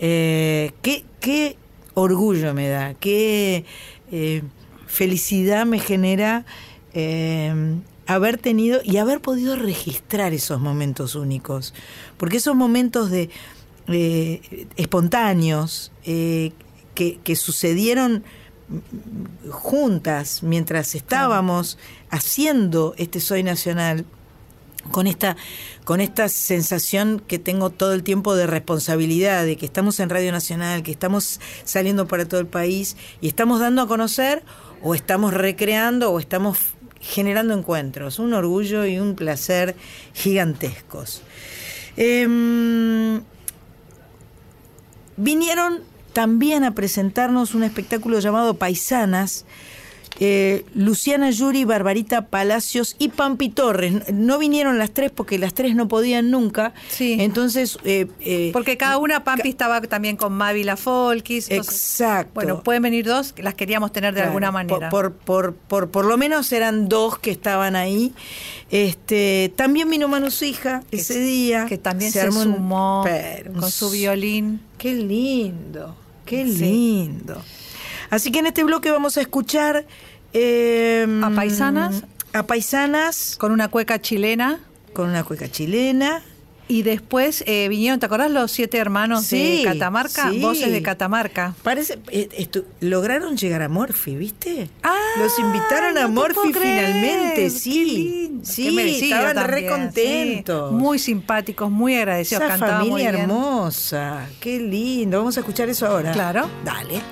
[0.00, 1.56] Eh, qué, qué
[1.94, 3.64] orgullo me da, qué
[4.10, 4.42] eh,
[4.86, 6.44] felicidad me genera
[8.06, 11.74] haber tenido y haber podido registrar esos momentos únicos.
[12.16, 13.30] Porque esos momentos de
[13.88, 16.52] eh, espontáneos eh,
[16.94, 18.24] que, que sucedieron
[19.50, 21.78] juntas mientras estábamos
[22.10, 24.06] haciendo este Soy Nacional
[24.90, 25.36] con esta
[25.84, 30.32] con esta sensación que tengo todo el tiempo de responsabilidad de que estamos en Radio
[30.32, 34.42] Nacional, que estamos saliendo para todo el país y estamos dando a conocer
[34.82, 36.58] o estamos recreando o estamos
[37.00, 39.76] generando encuentros, un orgullo y un placer
[40.14, 41.22] gigantescos.
[41.96, 43.22] Em,
[45.16, 45.80] vinieron
[46.12, 49.44] también a presentarnos un espectáculo llamado Paisanas.
[50.20, 54.12] Eh, Luciana Yuri, Barbarita Palacios y Pampi Torres.
[54.12, 56.72] No vinieron las tres porque las tres no podían nunca.
[56.88, 57.16] Sí.
[57.20, 57.78] Entonces.
[57.84, 61.50] eh, eh, Porque cada una, Pampi estaba también con Mávila Folkis.
[61.50, 62.30] entonces, Exacto.
[62.34, 64.88] Bueno, pueden venir dos, las queríamos tener de Claro, alguna manera.
[64.88, 68.12] Por, por, por, por lo menos eran dos que estaban ahí.
[68.70, 71.66] Este, también vino Manu Hija ese día.
[71.66, 74.60] que también se, un- sumó pero, con su violín.
[74.78, 75.96] Qué lindo,
[76.26, 77.10] qué Sí.
[78.10, 79.86] Así que en este bloque vamos a escuchar
[80.32, 82.02] eh, A Paisanas.
[82.32, 83.36] A Paisanas.
[83.38, 84.60] Con una cueca chilena.
[84.92, 86.22] Con una cueca chilena.
[86.66, 90.30] Y después eh, vinieron, ¿te acordás los siete hermanos Sí, de Catamarca?
[90.30, 90.38] sí.
[90.40, 91.54] Voces de Catamarca.
[91.62, 94.70] Parece, eh, esto- lograron llegar a Morphy, ¿viste?
[94.82, 98.38] Ah, Los invitaron a no Morphy finalmente, sí.
[98.42, 100.70] Sí, Qué estaban también, re contentos.
[100.70, 100.76] sí.
[100.76, 102.44] Muy simpáticos, muy agradecidos.
[102.44, 103.22] Esa muy familia bien.
[103.24, 105.18] hermosa, qué lindo.
[105.18, 106.12] Vamos a escuchar eso ahora.
[106.12, 106.48] Claro.
[106.64, 107.02] Dale.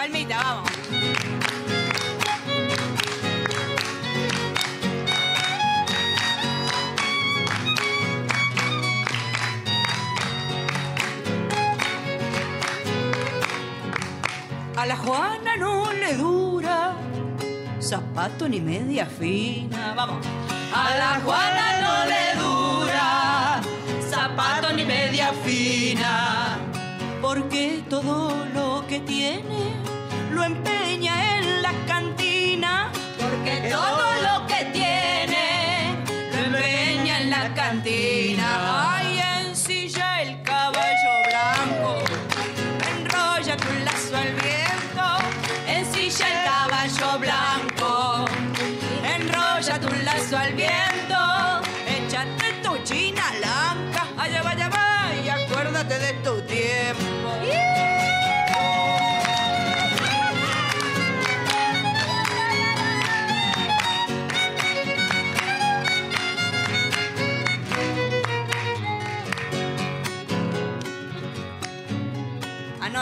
[0.00, 0.62] Almita.
[14.74, 16.94] A la Juana no le dura
[17.78, 19.92] zapato ni media fina.
[19.94, 20.26] Vamos.
[20.72, 23.60] A la Juana no le dura
[24.08, 26.49] zapato ni media fina.
[27.32, 29.72] Porque todo lo que tiene
[30.32, 32.90] lo empeña en la cantina.
[33.20, 35.94] Porque todo lo que tiene
[36.32, 38.96] lo empeña en la cantina.
[38.96, 42.02] Ay, ensilla el caballo blanco
[42.90, 45.06] enrolla tu lazo al viento,
[45.68, 48.24] ensilla el caballo blanco,
[49.04, 50.89] enrolla tu lazo al viento,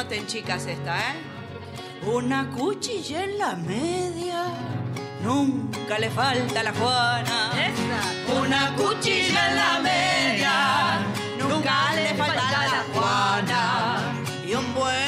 [0.09, 1.17] Anoten chicas esta, ¿eh?
[2.07, 4.45] Una cuchilla en la media,
[5.23, 7.53] nunca le falta a la Juana.
[8.41, 11.01] Una cuchilla en la media,
[11.39, 14.01] nunca le falta a la Juana.
[14.47, 15.08] Y un buen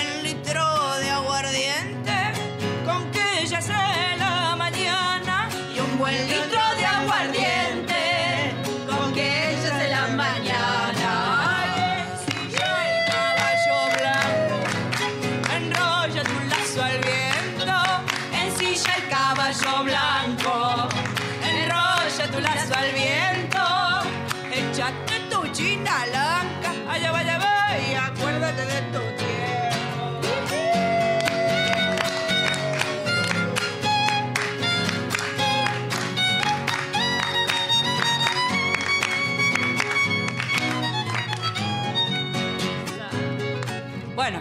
[44.20, 44.40] Bueno,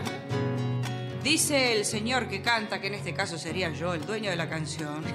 [1.23, 4.49] dice el señor que canta, que en este caso sería yo, el dueño de la
[4.49, 5.06] canción.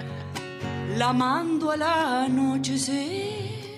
[0.96, 3.76] La mando al anochecer,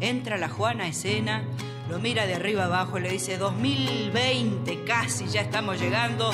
[0.00, 1.44] entra la Juana a escena,
[1.88, 6.30] lo mira de arriba abajo y le dice 2020, casi ya estamos llegando.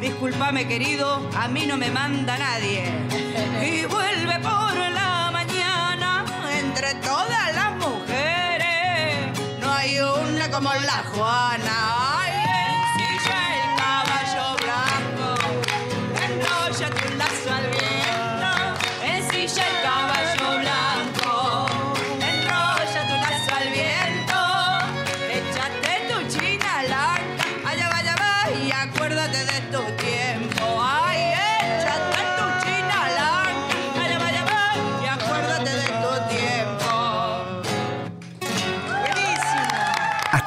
[0.00, 2.82] Disculpame querido, a mí no me manda nadie.
[3.62, 6.24] Y vuelve por la mañana
[6.58, 9.38] entre todas las mujeres.
[9.60, 12.19] No hay una como la Juana.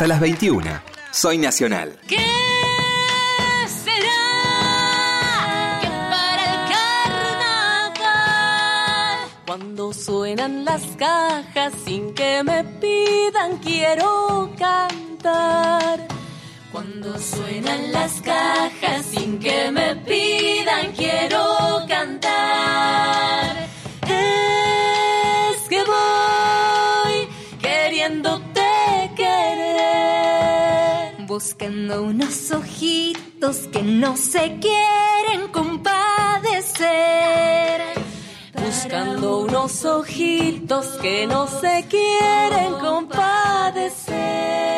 [0.04, 0.82] Hasta las 21.
[1.12, 1.98] Soy Nacional.
[2.10, 2.18] ¿Qué
[3.86, 4.20] será
[5.80, 6.60] que para el
[7.94, 9.30] carnaval?
[9.48, 16.06] Cuando suenan las cajas sin que me pidan quiero cantar.
[16.74, 23.70] Cuando suenan las cajas sin que me pidan quiero cantar.
[31.34, 36.86] Buscando unos ojitos que no se quieren compadecer.
[38.54, 44.73] Buscando unos ojitos que no se quieren compadecer.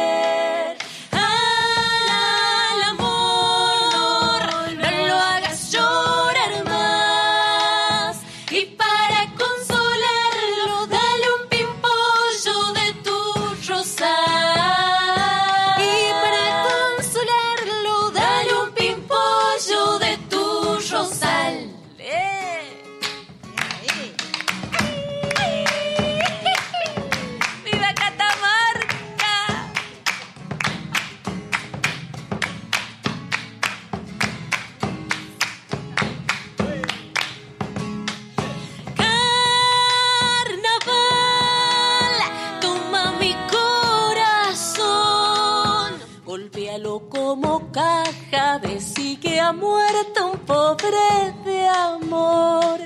[47.75, 52.79] Caja, decí que ha muerto un pobre de amor.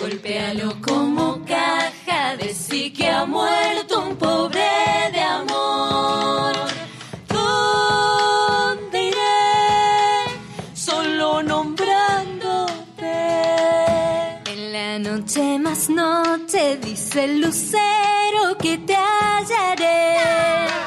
[0.00, 4.68] Golpéalo como caja, decí que ha muerto un pobre
[5.12, 6.52] de amor.
[7.28, 9.46] ¿Dónde iré?
[10.74, 13.14] Solo nombrándote.
[14.52, 20.77] En la noche más noche dice el lucero que te hallaré.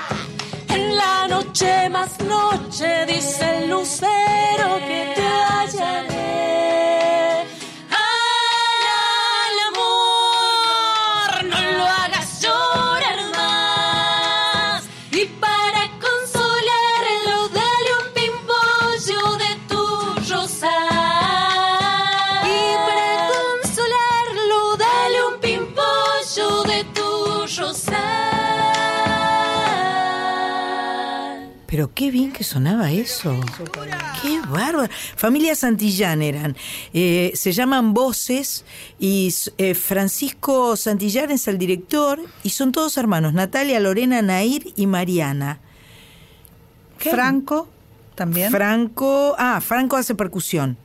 [1.52, 7.01] Noche más noche dice el lucero que te hallaré.
[31.82, 33.36] Pero qué bien que sonaba eso.
[34.22, 34.88] Qué bárbaro.
[35.16, 36.56] Familia Santillán eran.
[36.94, 38.66] Eh, se llaman Voces
[39.00, 43.34] y eh, Francisco Santillán es el director y son todos hermanos.
[43.34, 45.60] Natalia, Lorena, Nair y Mariana.
[46.98, 47.68] Franco
[48.14, 48.52] también.
[48.52, 50.78] Franco, ah, Franco hace percusión.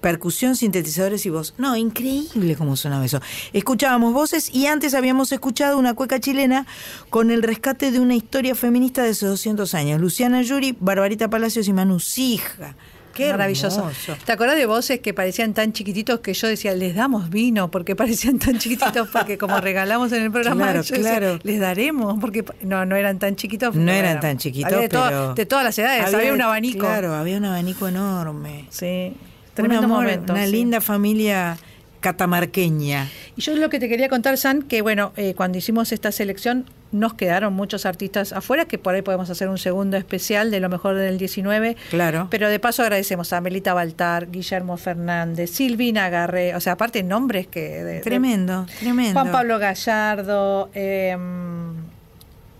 [0.00, 1.54] Percusión, sintetizadores y voz.
[1.58, 3.20] No, increíble cómo sonaba eso.
[3.52, 6.66] Escuchábamos voces y antes habíamos escuchado una cueca chilena
[7.10, 10.00] con el rescate de una historia feminista de hace 200 años.
[10.00, 12.74] Luciana Yuri, Barbarita Palacios y Manu Sija.
[13.14, 13.80] Qué Maravilloso.
[13.80, 14.16] hermoso.
[14.24, 17.96] ¿Te acordás de voces que parecían tan chiquititos que yo decía, les damos vino porque
[17.96, 19.08] parecían tan chiquititos?
[19.08, 21.38] Porque como regalamos en el programa, Claro, yo decía, claro.
[21.42, 23.74] les daremos porque no, no eran tan chiquitos.
[23.74, 24.88] No eran tan chiquitos, había
[25.34, 26.78] de, todas las edades, había, un abanico.
[26.78, 28.66] Claro, había un abanico enorme.
[28.70, 29.12] Sí,
[29.62, 30.32] Un tremendo amor, momento.
[30.32, 30.52] Una sí.
[30.52, 31.56] linda familia
[32.00, 33.08] catamarqueña.
[33.36, 36.64] Y yo lo que te quería contar, San, que bueno, eh, cuando hicimos esta selección
[36.92, 40.68] nos quedaron muchos artistas afuera, que por ahí podemos hacer un segundo especial de lo
[40.68, 41.76] mejor del 19.
[41.90, 42.26] Claro.
[42.30, 47.46] Pero de paso agradecemos a Melita Baltar, Guillermo Fernández, Silvina Garré, o sea, aparte nombres
[47.46, 47.60] que...
[47.60, 49.12] de- de- Tremendo, tremendo.
[49.20, 51.16] Juan Pablo Gallardo, eh,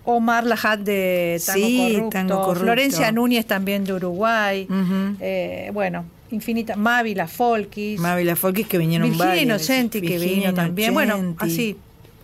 [0.05, 2.59] Omar Lajat de Tango, Sí, Corrupto, Tango Corrupto.
[2.61, 4.67] Florencia Núñez también de Uruguay,
[5.19, 9.43] eh, bueno, infinita, Mavi La Folkis, Mávila Folkis que vinieron Virginia varias.
[9.45, 11.77] Inocenti que Virginia vino también, bueno, así,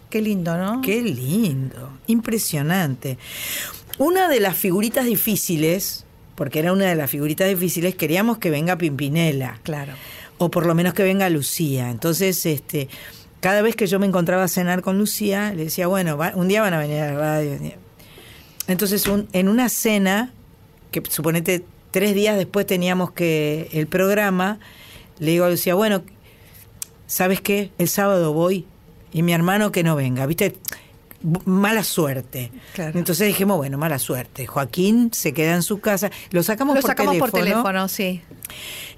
[0.10, 0.82] qué lindo, ¿no?
[0.82, 3.18] Qué lindo, impresionante.
[3.98, 6.06] Una de las figuritas difíciles,
[6.36, 9.60] porque era una de las figuritas difíciles, queríamos que venga Pimpinela.
[9.64, 9.94] Claro.
[10.38, 11.90] O por lo menos que venga Lucía.
[11.90, 12.90] Entonces, este,
[13.40, 16.48] cada vez que yo me encontraba a cenar con Lucía, le decía, bueno, va- un
[16.48, 17.58] día van a venir a la radio.
[18.68, 20.32] entonces un- en una cena,
[20.92, 24.60] que suponete tres días después teníamos que el programa,
[25.20, 26.04] le digo a Lucía, bueno,
[27.08, 27.72] ¿sabes qué?
[27.78, 28.66] El sábado voy
[29.12, 30.56] y mi hermano que no venga, ¿viste?
[31.46, 32.52] Mala suerte.
[32.74, 33.00] Claro.
[33.00, 34.46] Entonces dijimos, bueno, mala suerte.
[34.46, 36.12] Joaquín se queda en su casa.
[36.30, 37.32] Lo sacamos, Lo por, sacamos teléfono.
[37.32, 38.22] por teléfono, sí.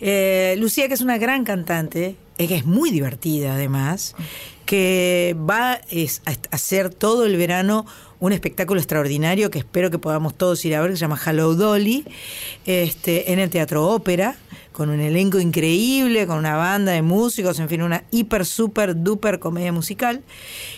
[0.02, 4.16] Eh, Lucía, que es una gran cantante, que es muy divertida además,
[4.70, 5.80] que va a
[6.52, 7.88] hacer todo el verano
[8.20, 11.56] un espectáculo extraordinario que espero que podamos todos ir a ver, que se llama Hello
[11.56, 12.06] Dolly,
[12.68, 14.36] este, en el Teatro Ópera,
[14.72, 19.40] con un elenco increíble, con una banda de músicos, en fin, una hiper, super, duper
[19.40, 20.22] comedia musical.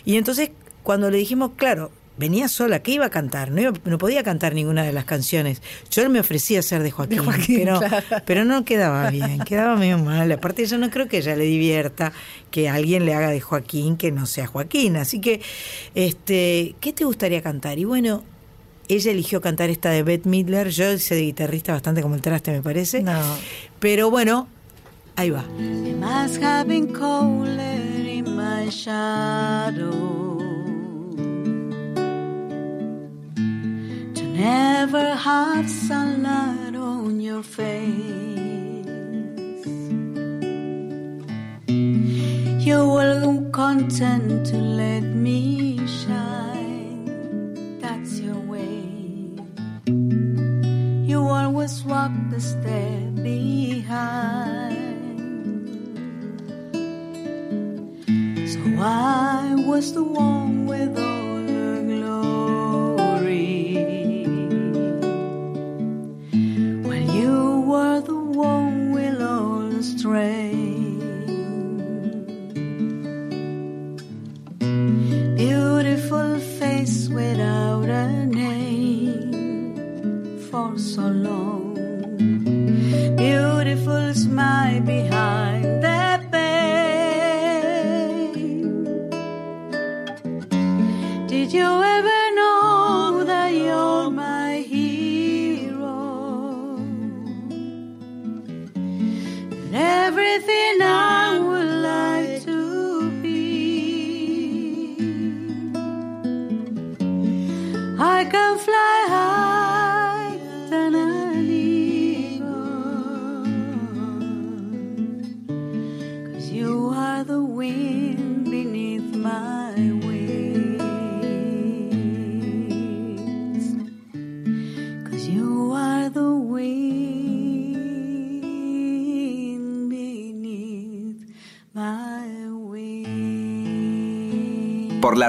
[0.05, 0.51] Y entonces,
[0.83, 3.49] cuando le dijimos, claro, venía sola, ¿qué iba a cantar?
[3.51, 5.61] No, iba- no podía cantar ninguna de las canciones.
[5.89, 8.05] Yo me ofrecía a ser de Joaquín, Joaquín, pero, claro.
[8.25, 10.31] pero no quedaba bien, quedaba medio mal.
[10.31, 12.11] Aparte, yo no creo que ella le divierta
[12.51, 14.97] que alguien le haga de Joaquín que no sea Joaquín.
[14.97, 15.41] Así que,
[15.95, 17.79] este, ¿qué te gustaría cantar?
[17.79, 18.23] Y bueno,
[18.87, 20.69] ella eligió cantar esta de Bette Midler.
[20.69, 23.01] Yo hice de guitarrista bastante como el traste, me parece.
[23.01, 23.19] No.
[23.79, 24.47] Pero bueno,
[25.15, 25.45] ahí va.
[25.59, 30.30] It must have been colder in my shadow
[34.33, 38.01] never have sunlight on your face.
[42.65, 47.05] You were content to let me shine.
[47.79, 48.83] That's your way.
[51.09, 54.77] You always walk the step behind.
[58.47, 60.40] So I was the one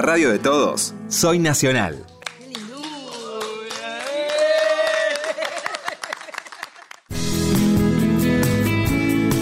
[0.03, 2.05] radio de todos, soy Nacional.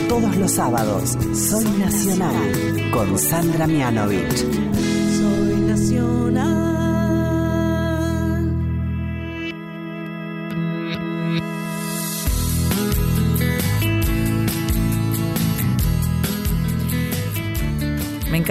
[0.07, 4.90] Todos los sábados, Soy Nacional con Sandra Mianovich.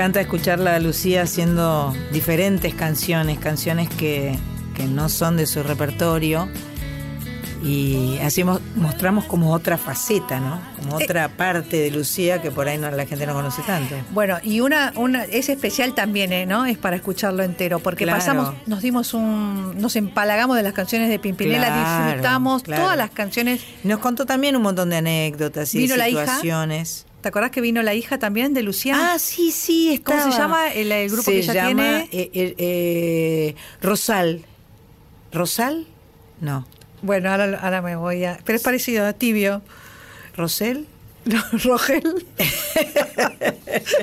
[0.01, 4.35] Encanta escucharla a Lucía haciendo diferentes canciones, canciones que,
[4.75, 6.49] que no son de su repertorio.
[7.63, 10.59] Y así mo- mostramos como otra faceta, ¿no?
[10.79, 13.95] Como otra parte de Lucía que por ahí no, la gente no conoce tanto.
[14.13, 16.47] Bueno, y una, una es especial también, ¿eh?
[16.47, 16.65] ¿no?
[16.65, 18.19] Es para escucharlo entero, porque Claro.
[18.21, 22.83] pasamos, nos dimos un, nos empalagamos de las canciones de Pimpinela, Claro, disfrutamos claro.
[22.85, 23.61] todas las canciones.
[23.85, 26.41] Nos contó también un montón de anécdotas y de la hija.
[27.21, 29.15] ¿Te acordás que vino la hija también de Luciana?
[29.15, 30.47] Ah, sí, sí, ¿Cómo se estaba.
[30.67, 32.09] llama el, el grupo Se que ella llama, tiene?
[32.13, 34.45] eh, eh, eh, Rosal.
[35.33, 35.87] ¿Rosal?
[36.41, 36.67] No.
[37.03, 38.39] Bueno, ahora, ahora me voy a...
[38.45, 39.63] Pero es parecido a Tibio.
[40.37, 40.87] ¿Rosel?
[41.27, 42.03] No, Rogel.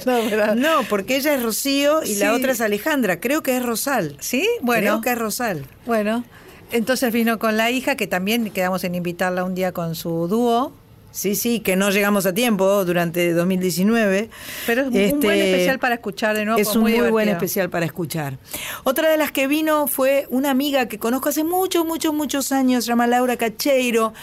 [0.06, 3.20] no, pero- No, porque ella es Rocío y la otra es Alejandra.
[3.20, 4.16] Creo que es Rosal.
[4.20, 4.48] ¿Sí?
[4.62, 4.82] Bueno.
[4.82, 5.66] Creo que es Rosal.
[5.86, 6.24] Bueno,
[6.72, 10.74] entonces vino con la hija, que también quedamos en invitarla un día con su dúo.
[11.18, 14.30] Sí, sí, que no llegamos a tiempo durante 2019.
[14.68, 16.62] Pero es un Este, buen especial para escuchar de nuevo.
[16.62, 18.38] Es un muy, buen especial para escuchar.
[18.84, 22.86] Otra de las que vino fue una amiga que conozco hace muchos, muchos, muchos años,
[22.86, 24.14] se llama Laura Cacheiro.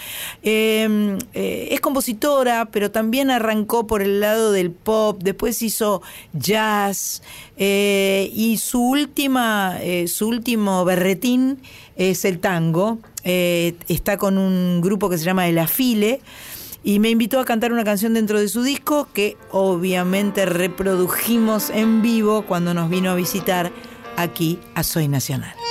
[0.44, 6.00] Eh, eh, es compositora, pero también arrancó por el lado del pop, después hizo
[6.32, 7.24] jazz
[7.56, 11.58] eh, y su última, eh, su último berretín
[11.96, 13.00] es el tango.
[13.24, 16.20] Está con un grupo que se llama El Afile
[16.84, 22.02] y me invitó a cantar una canción dentro de su disco que obviamente reprodujimos en
[22.02, 23.72] vivo cuando nos vino a visitar
[24.16, 25.63] aquí a Soy Nacional.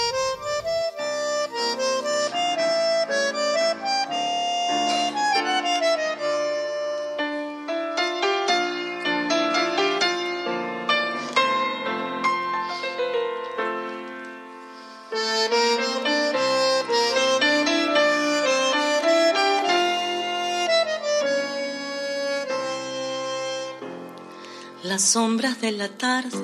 [25.04, 26.40] Las sombras de la tarde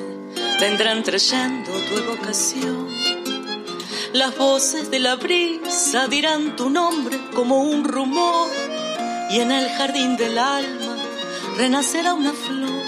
[0.59, 2.89] vendrán trayendo tu evocación.
[4.11, 8.49] Las voces de la brisa dirán tu nombre como un rumor
[9.29, 10.97] y en el jardín del alma
[11.55, 12.83] renacerá una flor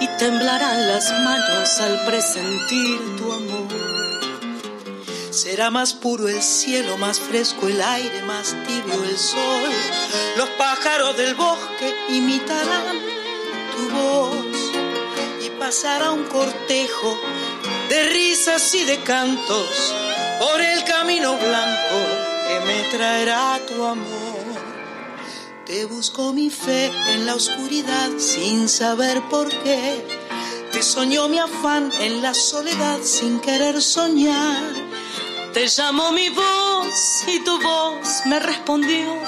[0.00, 3.66] y temblarán las manos al presentir tu amor.
[5.32, 9.70] Será más puro el cielo, más fresco el aire, más tibio el sol.
[10.36, 13.15] Los pájaros del bosque imitarán
[15.66, 17.18] pasará un cortejo
[17.88, 19.92] de risas y de cantos
[20.38, 21.98] por el camino blanco
[22.46, 24.44] que me traerá tu amor.
[25.64, 30.06] Te busco mi fe en la oscuridad sin saber por qué.
[30.70, 34.62] Te soñó mi afán en la soledad sin querer soñar.
[35.52, 39.18] Te llamó mi voz y tu voz me respondió.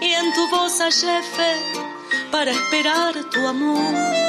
[0.00, 1.52] Y en tu voz hallé fe
[2.30, 4.26] para esperar tu amor.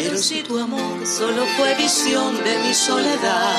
[0.00, 3.58] Pero si tu amor solo fue visión de mi soledad,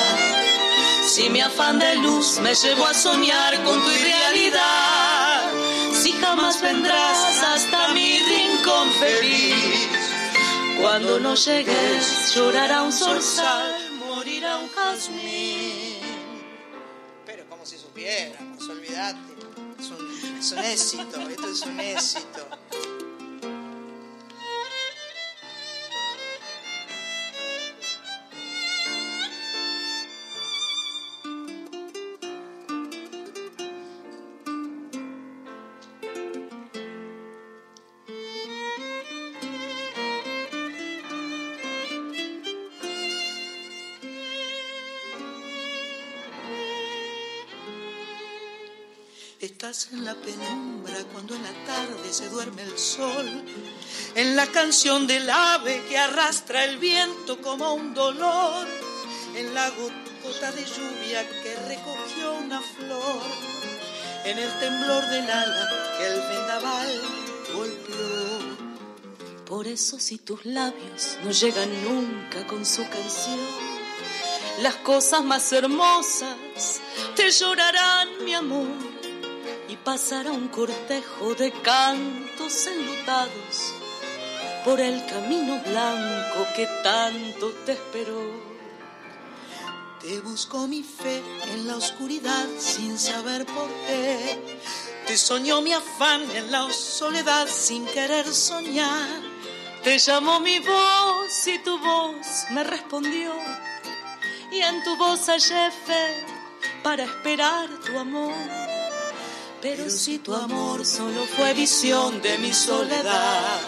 [1.06, 5.52] si mi afán de luz me llevó a soñar con tu irrealidad,
[5.92, 9.90] si jamás vendrás hasta mi rincón feliz,
[10.82, 13.76] cuando no llegues llorará un zorzal,
[14.08, 16.00] morirá un jazmín.
[17.26, 19.20] Pero como si supiéramos, olvídate.
[19.78, 22.49] Es un, es un éxito, esto es un éxito.
[49.94, 53.26] En la penumbra cuando en la tarde se duerme el sol,
[54.14, 58.68] en la canción del ave que arrastra el viento como un dolor,
[59.36, 63.22] en la gota de lluvia que recogió una flor,
[64.26, 67.02] en el temblor del ala que el vendaval
[67.54, 69.46] golpeó.
[69.46, 73.40] Por eso si tus labios no llegan nunca con su canción,
[74.62, 76.82] las cosas más hermosas
[77.16, 78.99] te llorarán, mi amor
[79.70, 83.74] y pasará un cortejo de cantos enlutados
[84.66, 88.50] por el camino blanco que tanto te esperó.
[90.02, 91.22] Te busco mi fe
[91.52, 94.60] en la oscuridad sin saber por qué.
[95.06, 99.22] Te soñó mi afán en la soledad sin querer soñar.
[99.84, 103.34] Te llamó mi voz y tu voz me respondió.
[104.52, 106.26] Y en tu voz hallé fe
[106.82, 108.69] para esperar tu amor.
[109.62, 113.60] Pero si tu amor solo fue visión de mi soledad,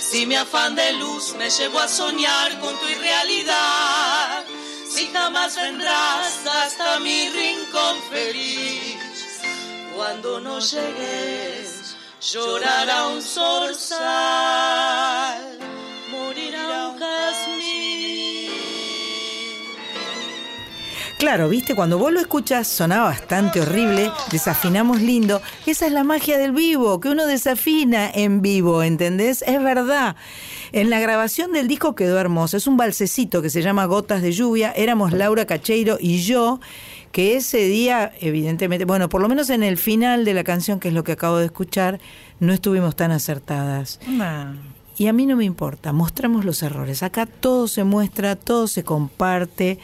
[0.00, 4.44] si mi afán de luz me llevó a soñar con tu irrealidad,
[4.88, 8.96] si jamás vendrás hasta mi rincón feliz,
[9.94, 11.94] cuando no llegues
[12.32, 14.00] llorará un zorzal,
[21.20, 25.42] Claro, viste, cuando vos lo escuchas sonaba bastante horrible, desafinamos lindo.
[25.66, 29.42] Esa es la magia del vivo, que uno desafina en vivo, ¿entendés?
[29.42, 30.16] Es verdad.
[30.72, 32.56] En la grabación del disco quedó hermoso.
[32.56, 34.72] Es un balsecito que se llama Gotas de Lluvia.
[34.72, 36.58] Éramos Laura Cacheiro y yo,
[37.12, 40.88] que ese día, evidentemente, bueno, por lo menos en el final de la canción, que
[40.88, 42.00] es lo que acabo de escuchar,
[42.40, 44.00] no estuvimos tan acertadas.
[44.96, 47.02] Y a mí no me importa, mostramos los errores.
[47.02, 49.78] Acá todo se muestra, todo se comparte,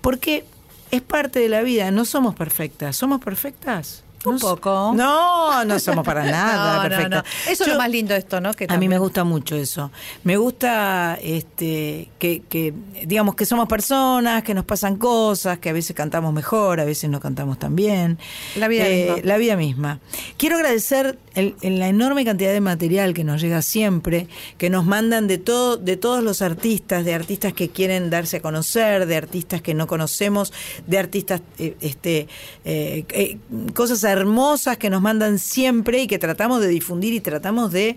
[0.00, 0.44] porque
[0.90, 2.96] es parte de la vida, no somos perfectas.
[2.96, 4.04] ¿Somos perfectas?
[4.24, 4.92] Un poco.
[4.94, 7.22] No, no somos para nada No, no.
[7.48, 8.52] Eso es lo más lindo de esto, ¿no?
[8.52, 9.90] Que a mí me gusta mucho eso.
[10.24, 12.74] Me gusta este que, que,
[13.06, 17.08] digamos que somos personas, que nos pasan cosas, que a veces cantamos mejor, a veces
[17.08, 18.18] no cantamos tan bien.
[18.56, 19.16] La vida misma.
[19.24, 20.00] La vida misma.
[20.36, 24.28] Quiero agradecer el- el- la enorme cantidad de material que nos llega siempre,
[24.58, 28.42] que nos mandan de todo, de todos los artistas, de artistas que quieren darse a
[28.42, 30.52] conocer, de artistas que no conocemos,
[30.86, 32.28] de artistas eh, este
[32.64, 33.38] eh, eh,
[33.74, 37.96] cosas hermosas que nos mandan siempre y que tratamos de difundir y tratamos de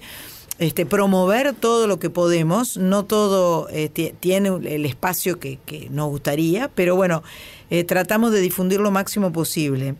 [0.59, 2.77] este, promover todo lo que podemos.
[2.77, 7.23] No todo eh, ti- tiene el espacio que, que nos gustaría, pero bueno,
[7.69, 9.95] eh, tratamos de difundir lo máximo posible.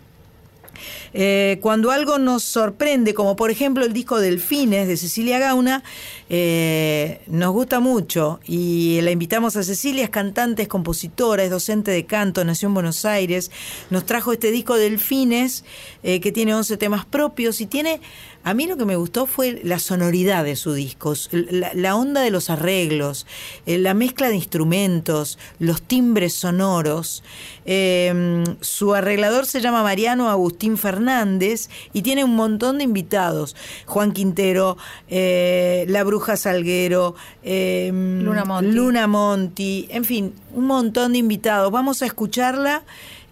[1.14, 5.84] Eh, cuando algo nos sorprende, como por ejemplo el disco Delfines de Cecilia Gauna,
[6.30, 11.92] eh, nos gusta mucho y la invitamos a Cecilia, es cantante, es compositora, es docente
[11.92, 13.52] de canto, nació en Buenos Aires,
[13.90, 15.64] nos trajo este disco Delfines
[16.04, 18.02] eh, que tiene 11 temas propios y tiene
[18.44, 22.22] a mí lo que me gustó fue la sonoridad de sus discos, la, la onda
[22.22, 23.26] de los arreglos,
[23.66, 27.24] eh, la mezcla de instrumentos, los timbres sonoros.
[27.66, 33.56] Eh, su arreglador se llama Mariano Agustín Fernández y tiene un montón de invitados.
[33.86, 38.72] Juan Quintero, eh, La Bruja Salguero, Luna Monti.
[38.72, 41.72] Luna Monti, en fin, un montón de invitados.
[41.72, 42.84] Vamos a escucharla.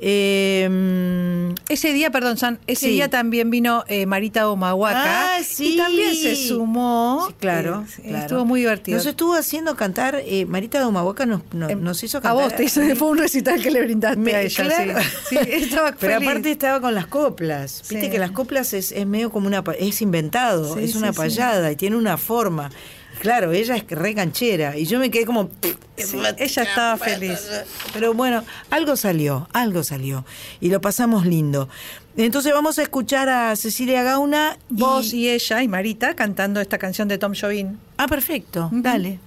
[0.04, 2.92] Eh, Ese día, perdón, San, ese Sí.
[2.94, 5.76] día también vino eh, Marita Omahuaca Ah, sí.
[5.76, 7.26] y también se sumó.
[7.28, 8.18] Sí, claro, Eh, claro.
[8.24, 8.98] Estuvo muy divertido.
[8.98, 12.44] Nos estuvo haciendo cantar, eh, Marita de Humahuaca nos, nos, nos hizo a cantar.
[12.44, 14.64] vos te hizo, fue un recital que le brindaste Me- a ella.
[14.64, 14.94] claro.
[15.48, 16.28] Estaba Pero feliz.
[16.30, 17.84] aparte estaba con las coplas.
[17.90, 19.64] Viste que las coplas es, es medio como una...
[19.80, 22.70] Es inventado, es una payada y tiene una forma.
[23.22, 25.52] Claro, ella es re canchera y yo me quedé como...
[25.96, 27.52] Sí, ella estaba feliz.
[27.94, 30.26] Pero bueno, algo salió, algo salió.
[30.60, 31.70] Y lo pasamos lindo.
[32.18, 34.58] Entonces vamos a escuchar a Cecilia Gauna.
[34.70, 37.78] Vos y ella y Marita cantando esta canción de Tom Jobim.
[37.98, 38.70] Ah, perfecto.
[38.72, 39.20] Dale.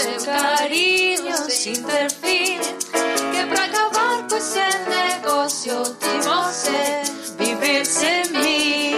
[0.00, 2.58] E carinhos sem ter fim,
[3.32, 3.88] que pra acabar
[5.58, 7.02] de você
[7.38, 8.96] viver sem mim,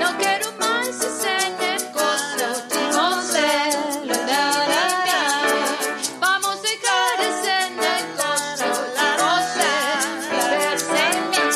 [0.00, 3.50] não quero mais esse negócio de você.
[4.06, 4.42] La, la,
[4.72, 5.22] la, la.
[6.20, 9.72] Vamos dejar esse negócio de você
[10.30, 11.52] viver sem mim.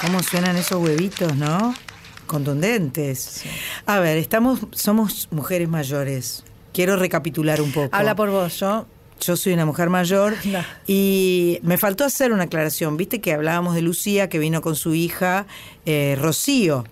[0.00, 1.74] ¿Cómo suenan esos huevitos, no?
[2.26, 3.42] Contundentes.
[3.88, 6.44] A ver, estamos, somos mujeres mayores.
[6.74, 7.88] Quiero recapitular un poco.
[7.96, 8.84] Habla por vos, yo.
[9.18, 10.62] Yo soy una mujer mayor No.
[10.86, 12.98] y me faltó hacer una aclaración.
[12.98, 15.46] Viste que hablábamos de Lucía, que vino con su hija
[15.86, 16.84] eh, Rocío,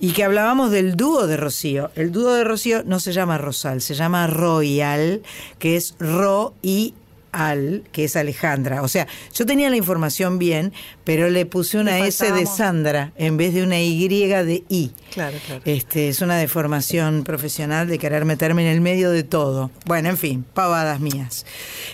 [0.00, 1.90] y que hablábamos del dúo de Rocío.
[1.96, 5.20] El dúo de Rocío no se llama Rosal, se llama Royal,
[5.58, 6.94] que es Ro y
[7.32, 8.82] Al, que es Alejandra.
[8.82, 10.72] O sea, yo tenía la información bien,
[11.04, 12.46] pero le puse una Le S de.
[12.46, 14.92] Sandra en vez de una Y de I.
[15.12, 15.62] Claro, claro.
[15.64, 19.70] Este, es una deformación profesional de querer meterme en el medio de todo.
[19.84, 21.44] Bueno, en fin, pavadas mías.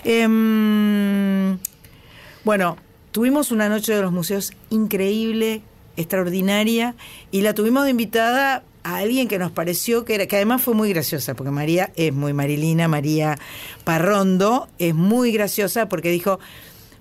[0.05, 1.59] Em,
[2.45, 2.77] bueno,
[3.13, 5.63] tuvimos una noche de los museos increíble,
[5.97, 6.95] extraordinaria,
[7.31, 10.75] y la tuvimos de invitada a alguien que nos pareció que era, que además fue
[10.75, 13.39] muy graciosa, porque María es muy marilina, María
[13.83, 16.39] Parrondo es muy graciosa porque dijo,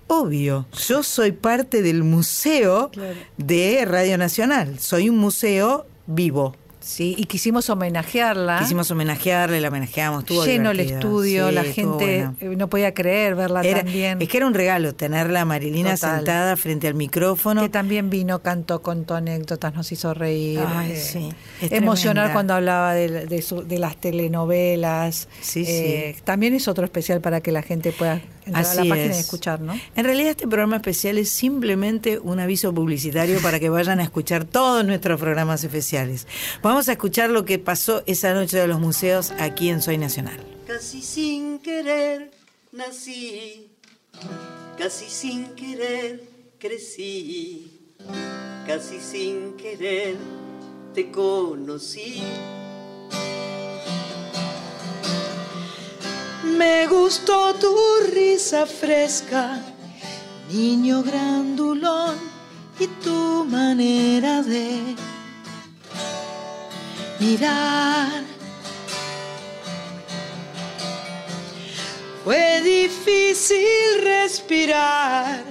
[0.06, 2.90] obvio, yo soy parte del museo
[3.36, 6.56] de Radio Nacional, soy un museo vivo.
[6.86, 8.58] Sí, y quisimos homenajearla.
[8.58, 12.28] Quisimos homenajearle, la homenajeamos, estuvo Lleno el estudio, Sí, la gente
[12.58, 14.20] no podía creer verla Era- también.
[14.20, 16.18] Es que era un regalo tenerla a Marilina Total.
[16.18, 17.62] sentada frente al micrófono.
[17.62, 20.60] Que también vino, cantó, contó anécdotas, nos hizo reír.
[20.66, 21.32] Ay, eh, sí,
[21.62, 22.32] es emocionar tremenda.
[22.34, 25.28] cuando hablaba de, de su- de las telenovelas.
[25.40, 28.88] Sí, Eh, También es otro especial para que la gente pueda entrar a Así la
[28.88, 29.16] página es.
[29.16, 29.78] y escuchar, ¿no?
[29.96, 34.44] En realidad este programa especial es simplemente un aviso publicitario para que vayan a escuchar
[34.44, 36.26] todos nuestros programas especiales.
[36.62, 40.38] Vamos a escuchar lo que pasó esa noche de los museos aquí en Soy Nacional.
[40.66, 42.30] Casi sin querer
[42.72, 43.68] nací,
[44.78, 46.22] casi sin querer
[46.58, 47.70] crecí,
[48.66, 50.16] casi sin querer
[50.94, 52.22] te conocí.
[56.56, 57.74] Me gustó tu
[58.12, 59.60] risa fresca,
[60.50, 62.16] niño grandulón,
[62.78, 64.96] y tu manera de
[67.18, 68.22] mirar.
[72.24, 75.42] Fue difícil respirar,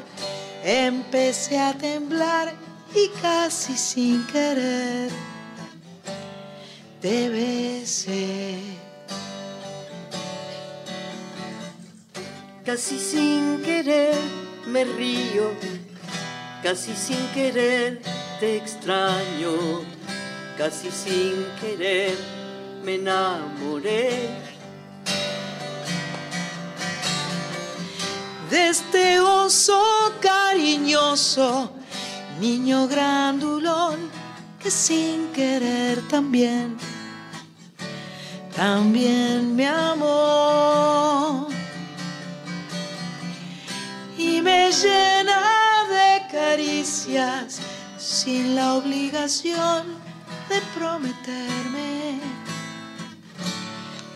[0.63, 2.53] empecé a temblar
[2.95, 5.11] y casi sin querer
[7.03, 8.82] te besé.
[12.65, 14.15] Casi sin querer
[14.67, 15.51] me río,
[16.63, 18.01] casi sin querer
[18.39, 19.81] te extraño,
[20.57, 22.17] casi sin querer
[22.83, 24.29] me enamoré.
[28.53, 29.81] de este oso
[30.21, 31.71] cariñoso,
[32.39, 33.97] niño grandulón,
[34.61, 36.77] que sin querer también,
[38.55, 41.52] también me amó.
[44.17, 45.41] Y me llena
[45.89, 47.59] de caricias
[47.97, 49.85] sin la obligación
[50.49, 52.19] de prometerme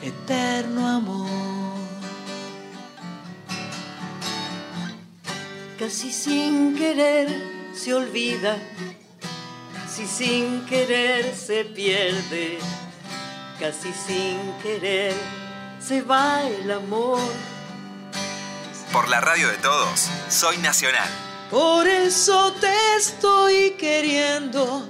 [0.01, 1.27] eterno amor.
[5.79, 7.27] Casi sin querer
[7.73, 8.57] se olvida,
[9.87, 12.57] si sin querer se pierde,
[13.59, 15.13] casi sin querer
[15.79, 17.19] se va el amor.
[18.91, 21.09] Por la radio de todos, Soy Nacional.
[21.51, 24.89] Por eso te estoy queriendo,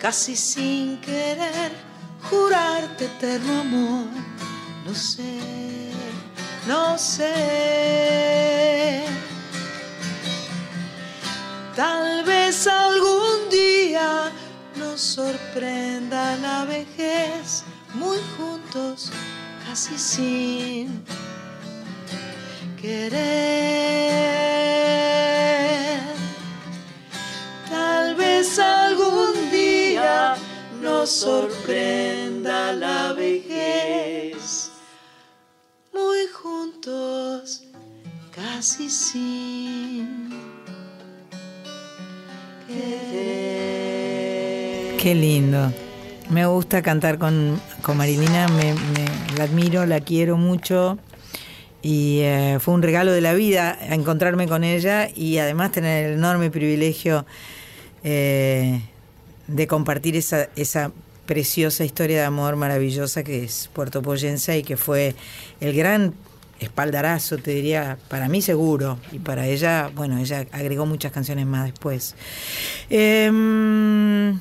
[0.00, 1.72] casi sin querer,
[2.30, 4.06] jurarte eterno amor.
[4.84, 5.38] No sé,
[6.66, 7.34] no sé.
[11.76, 14.32] Tal vez algún día
[14.76, 17.62] nos sorprenda la vejez,
[17.94, 19.12] muy juntos,
[19.64, 21.04] casi sin
[22.80, 23.18] querer.
[27.70, 30.36] Tal vez algún día
[30.80, 34.70] nos sorprenda la vejez,
[35.92, 37.62] muy juntos,
[38.34, 40.30] casi sin
[42.66, 43.38] querer.
[44.98, 45.72] Qué lindo.
[46.30, 50.98] Me gusta cantar con, con Marilina, me, me- la admiro, la quiero mucho.
[51.80, 56.12] Y eh, fue un regalo de la vida encontrarme con ella y además tener el
[56.14, 57.24] enorme privilegio
[58.02, 58.82] eh,
[59.46, 60.90] de compartir esa, esa
[61.26, 65.14] preciosa historia de amor maravillosa que es Puerto Poyensa y que fue
[65.60, 66.14] el gran
[66.60, 71.66] espaldarazo, te diría, para mí seguro, y para ella, bueno, ella agregó muchas canciones más
[71.66, 72.16] después.
[72.90, 74.40] Em,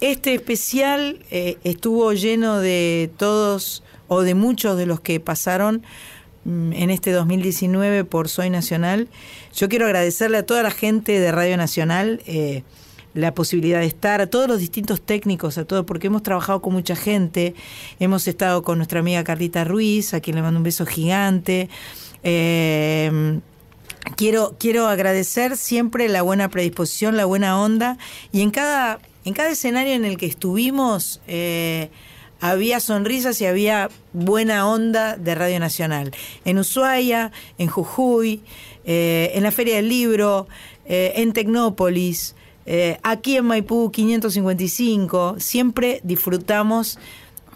[0.00, 5.82] este especial eh, estuvo lleno de todos o de muchos de los que pasaron
[6.44, 9.08] en este 2019 por Soy Nacional.
[9.54, 12.62] Yo quiero agradecerle a toda la gente de Radio Nacional eh,
[13.14, 16.72] la posibilidad de estar, a todos los distintos técnicos, a todos, porque hemos trabajado con
[16.72, 17.54] mucha gente.
[17.98, 21.68] Hemos estado con nuestra amiga Carlita Ruiz, a quien le mando un beso gigante.
[22.22, 23.40] Eh,
[24.16, 27.98] quiero, quiero agradecer siempre la buena predisposición, la buena onda.
[28.32, 31.90] Y en cada, en cada escenario en el que estuvimos, eh,
[32.40, 36.12] había sonrisas y había buena onda de Radio Nacional.
[36.44, 38.42] En Ushuaia, en Jujuy,
[38.84, 40.46] eh, en la Feria del Libro,
[40.86, 42.34] eh, en Tecnópolis,
[42.66, 46.98] eh, aquí en Maipú 555, siempre disfrutamos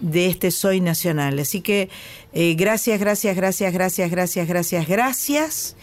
[0.02, 1.38] de este Soy Nacional.
[1.38, 1.88] Así que
[2.34, 5.76] eh, gracias, gracias, gracias, gracias, gracias, gracias, gracias.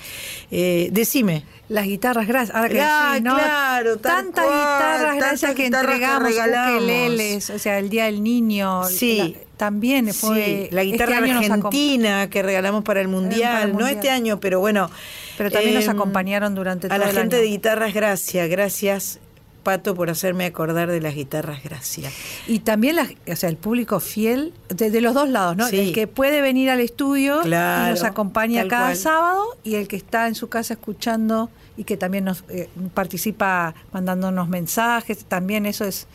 [0.52, 1.44] Eh, decime.
[1.70, 2.56] Las guitarras, gracias.
[2.56, 3.36] Ahora que Ah, decís, ¿no?
[3.36, 8.84] claro, tantas cual, guitarras, gracias que guitarras entregamos, ukeleles, o sea, el Día del Niño.
[8.86, 9.18] Sí.
[9.36, 10.68] la- también fue.
[10.70, 14.10] Sí, la guitarra este acom- argentina que regalamos para el mundial, para el no este
[14.10, 14.90] año, pero bueno.
[15.38, 17.44] Pero también nos em, acompañaron durante A todo la el gente año.
[17.44, 19.20] de guitarras, gracias, gracias,
[19.64, 22.14] Pato, por hacerme acordar de las guitarras, gracias.
[22.48, 25.68] Y también la- o sea, el público fiel, de, de los dos lados, ¿no?
[25.68, 25.80] Sí.
[25.80, 28.96] El que puede venir al estudio Claro, y nos acompaña cada cual.
[28.98, 33.74] sábado y el que está en su casa escuchando y que también nos eh, participa
[33.94, 36.08] mandándonos mensajes, también eso es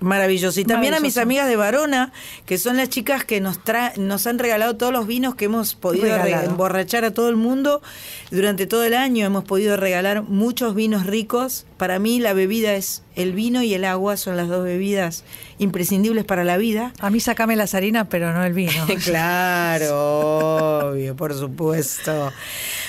[0.00, 0.60] Maravilloso.
[0.60, 2.12] Y también a mis amigas de Varona,
[2.46, 5.74] que son las chicas que nos, tra- nos han regalado todos los vinos que hemos
[5.74, 6.06] podido
[6.50, 7.82] emborrachar a todo el mundo
[8.30, 9.26] durante todo el año.
[9.26, 11.66] Hemos podido regalar muchos vinos ricos.
[11.78, 15.24] Para mí la bebida es el vino y el agua, son las dos bebidas
[15.58, 16.92] imprescindibles para la vida.
[17.00, 18.86] A mí sacame las harinas, pero no el vino.
[19.04, 22.32] claro, obvio, por supuesto.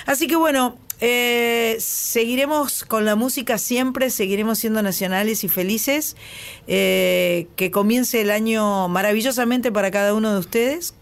[0.05, 6.15] Así que bueno, eh, seguiremos con la música siempre, seguiremos siendo nacionales y felices.
[6.67, 10.93] Eh, que comience el año maravillosamente para cada uno de ustedes.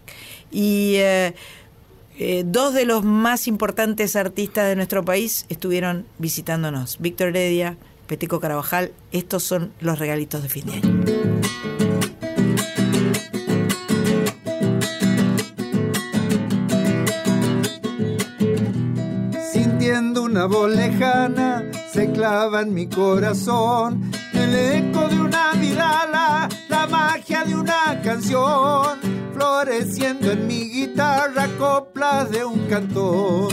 [0.50, 1.34] Y eh,
[2.44, 6.98] dos de los más importantes artistas de nuestro país estuvieron visitándonos.
[6.98, 7.76] Víctor Heredia,
[8.06, 8.92] Peteco Carabajal.
[9.12, 11.17] Estos son los regalitos de fin de año.
[20.38, 27.42] Una voz lejana, se clava en mi corazón el eco de una vidala, la magia
[27.44, 29.00] de una canción,
[29.34, 33.52] floreciendo en mi guitarra coplas de un cantor.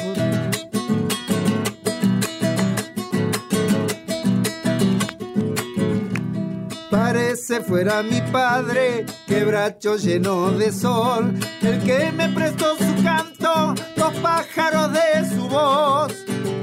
[6.96, 14.14] Parece fuera mi padre, quebracho lleno de sol, el que me prestó su canto, los
[14.22, 16.14] pájaros de su voz,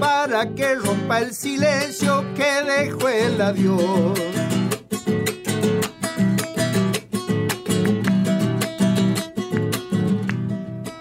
[0.01, 4.19] para que rompa el silencio que dejó el adiós.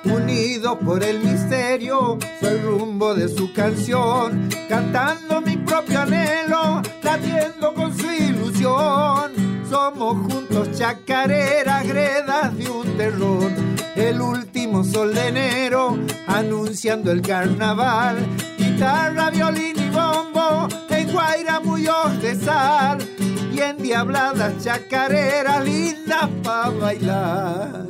[0.04, 6.02] Unido por el misterio, fue el rumbo de su canción, cantando mi propio
[9.98, 13.52] Juntos chacareras, gredas de un terror.
[13.96, 15.98] El último sol de enero,
[16.28, 18.18] anunciando el carnaval.
[18.58, 22.98] Guitarra, violín y bombo, en Guaira mullos de sal.
[23.54, 27.86] Y endiabladas chacareras, lindas para bailar.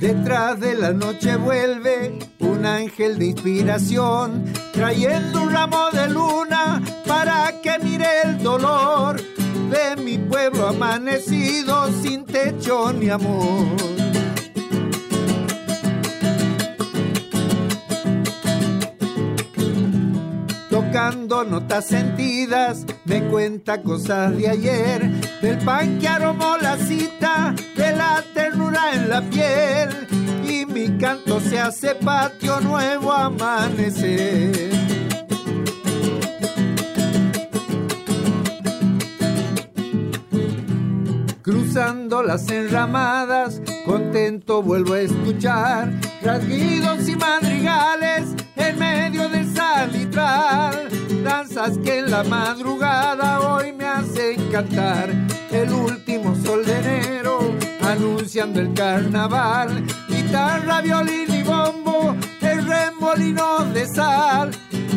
[0.00, 2.29] Detrás de la noche vuelve
[2.60, 9.16] un ángel de inspiración, trayendo un ramo de luna para que mire el dolor
[9.70, 13.64] de mi pueblo amanecido sin techo ni amor.
[20.68, 25.10] Tocando notas sentidas, me cuenta cosas de ayer,
[25.40, 29.88] del pan que aromó la cita, de la ternura en la piel,
[30.50, 34.70] y mi canto se hace patio nuevo amanecer.
[41.42, 50.88] Cruzando las enramadas, contento vuelvo a escuchar rasguidos y madrigales en medio del salitral.
[51.22, 55.10] Danzas que en la madrugada hoy me hacen cantar.
[55.52, 57.40] El último sol de enero
[57.82, 59.84] anunciando el carnaval.
[60.30, 64.52] Guitarra, violín y bombo, el remolino de sal.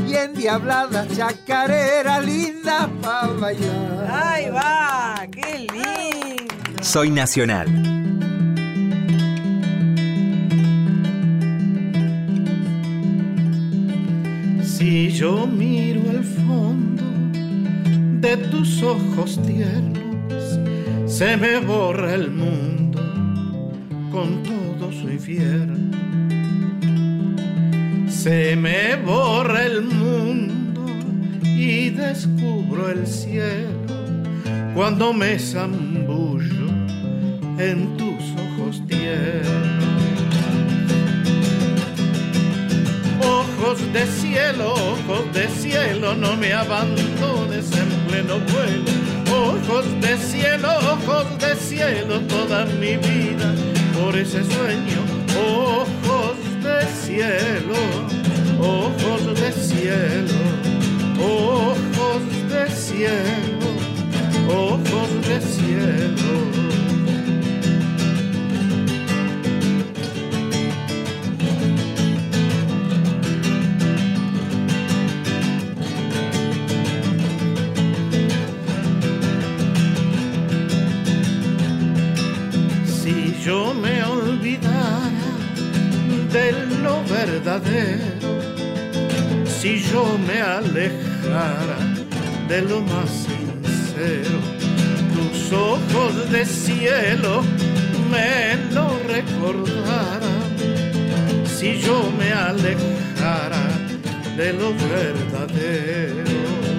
[0.07, 4.07] Y endiabladas chacareras lindas para bailar.
[4.11, 5.26] ¡Ahí va!
[5.31, 6.84] ¡Qué lindo!
[6.84, 7.68] Soy Nacional.
[14.64, 17.03] Si yo miro el fondo
[18.22, 20.60] de tus ojos tiernos,
[21.07, 23.01] se me borra el mundo
[24.11, 25.97] con todo su infierno.
[28.10, 30.85] Se me borra el mundo
[31.43, 33.69] y descubro el cielo
[34.73, 36.68] cuando me zambullo
[37.57, 39.84] en tus ojos tiernos.
[43.22, 48.91] Ojos de cielo, ojos de cielo, no me abandones en pleno vuelo.
[49.31, 53.53] Ojos de cielo, ojos de cielo, toda mi vida
[53.94, 55.02] por ese sueño.
[55.38, 57.82] Ojos de cielo,
[58.60, 60.40] ojos de cielo,
[61.20, 63.70] ojos de cielo,
[64.49, 66.82] ojos de cielo.
[83.45, 85.11] yo me olvidara
[86.32, 86.52] de
[86.82, 88.40] lo verdadero,
[89.45, 91.78] si yo me alejara
[92.48, 94.40] de lo más sincero,
[95.14, 97.44] tus ojos de cielo
[98.10, 100.56] me lo recordaran,
[101.45, 103.68] si yo me alejara
[104.38, 106.73] de lo verdadero.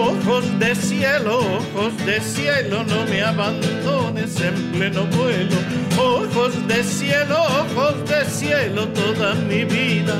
[0.00, 5.56] ojos de cielo, ojos de cielo, no me abandones en pleno vuelo.
[5.98, 10.14] Ojos de cielo, ojos de cielo, toda mi vida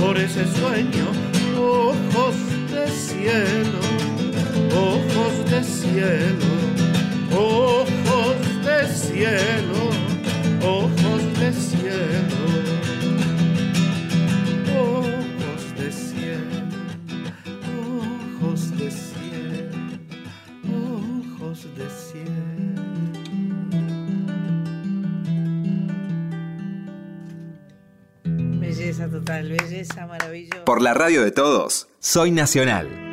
[0.00, 1.06] por ese sueño.
[1.58, 2.36] Ojos
[2.70, 3.80] de cielo,
[4.74, 6.50] ojos de cielo,
[7.32, 9.90] ojos de cielo,
[10.62, 12.55] ojos de cielo.
[30.64, 33.05] Por la radio de todos, soy nacional.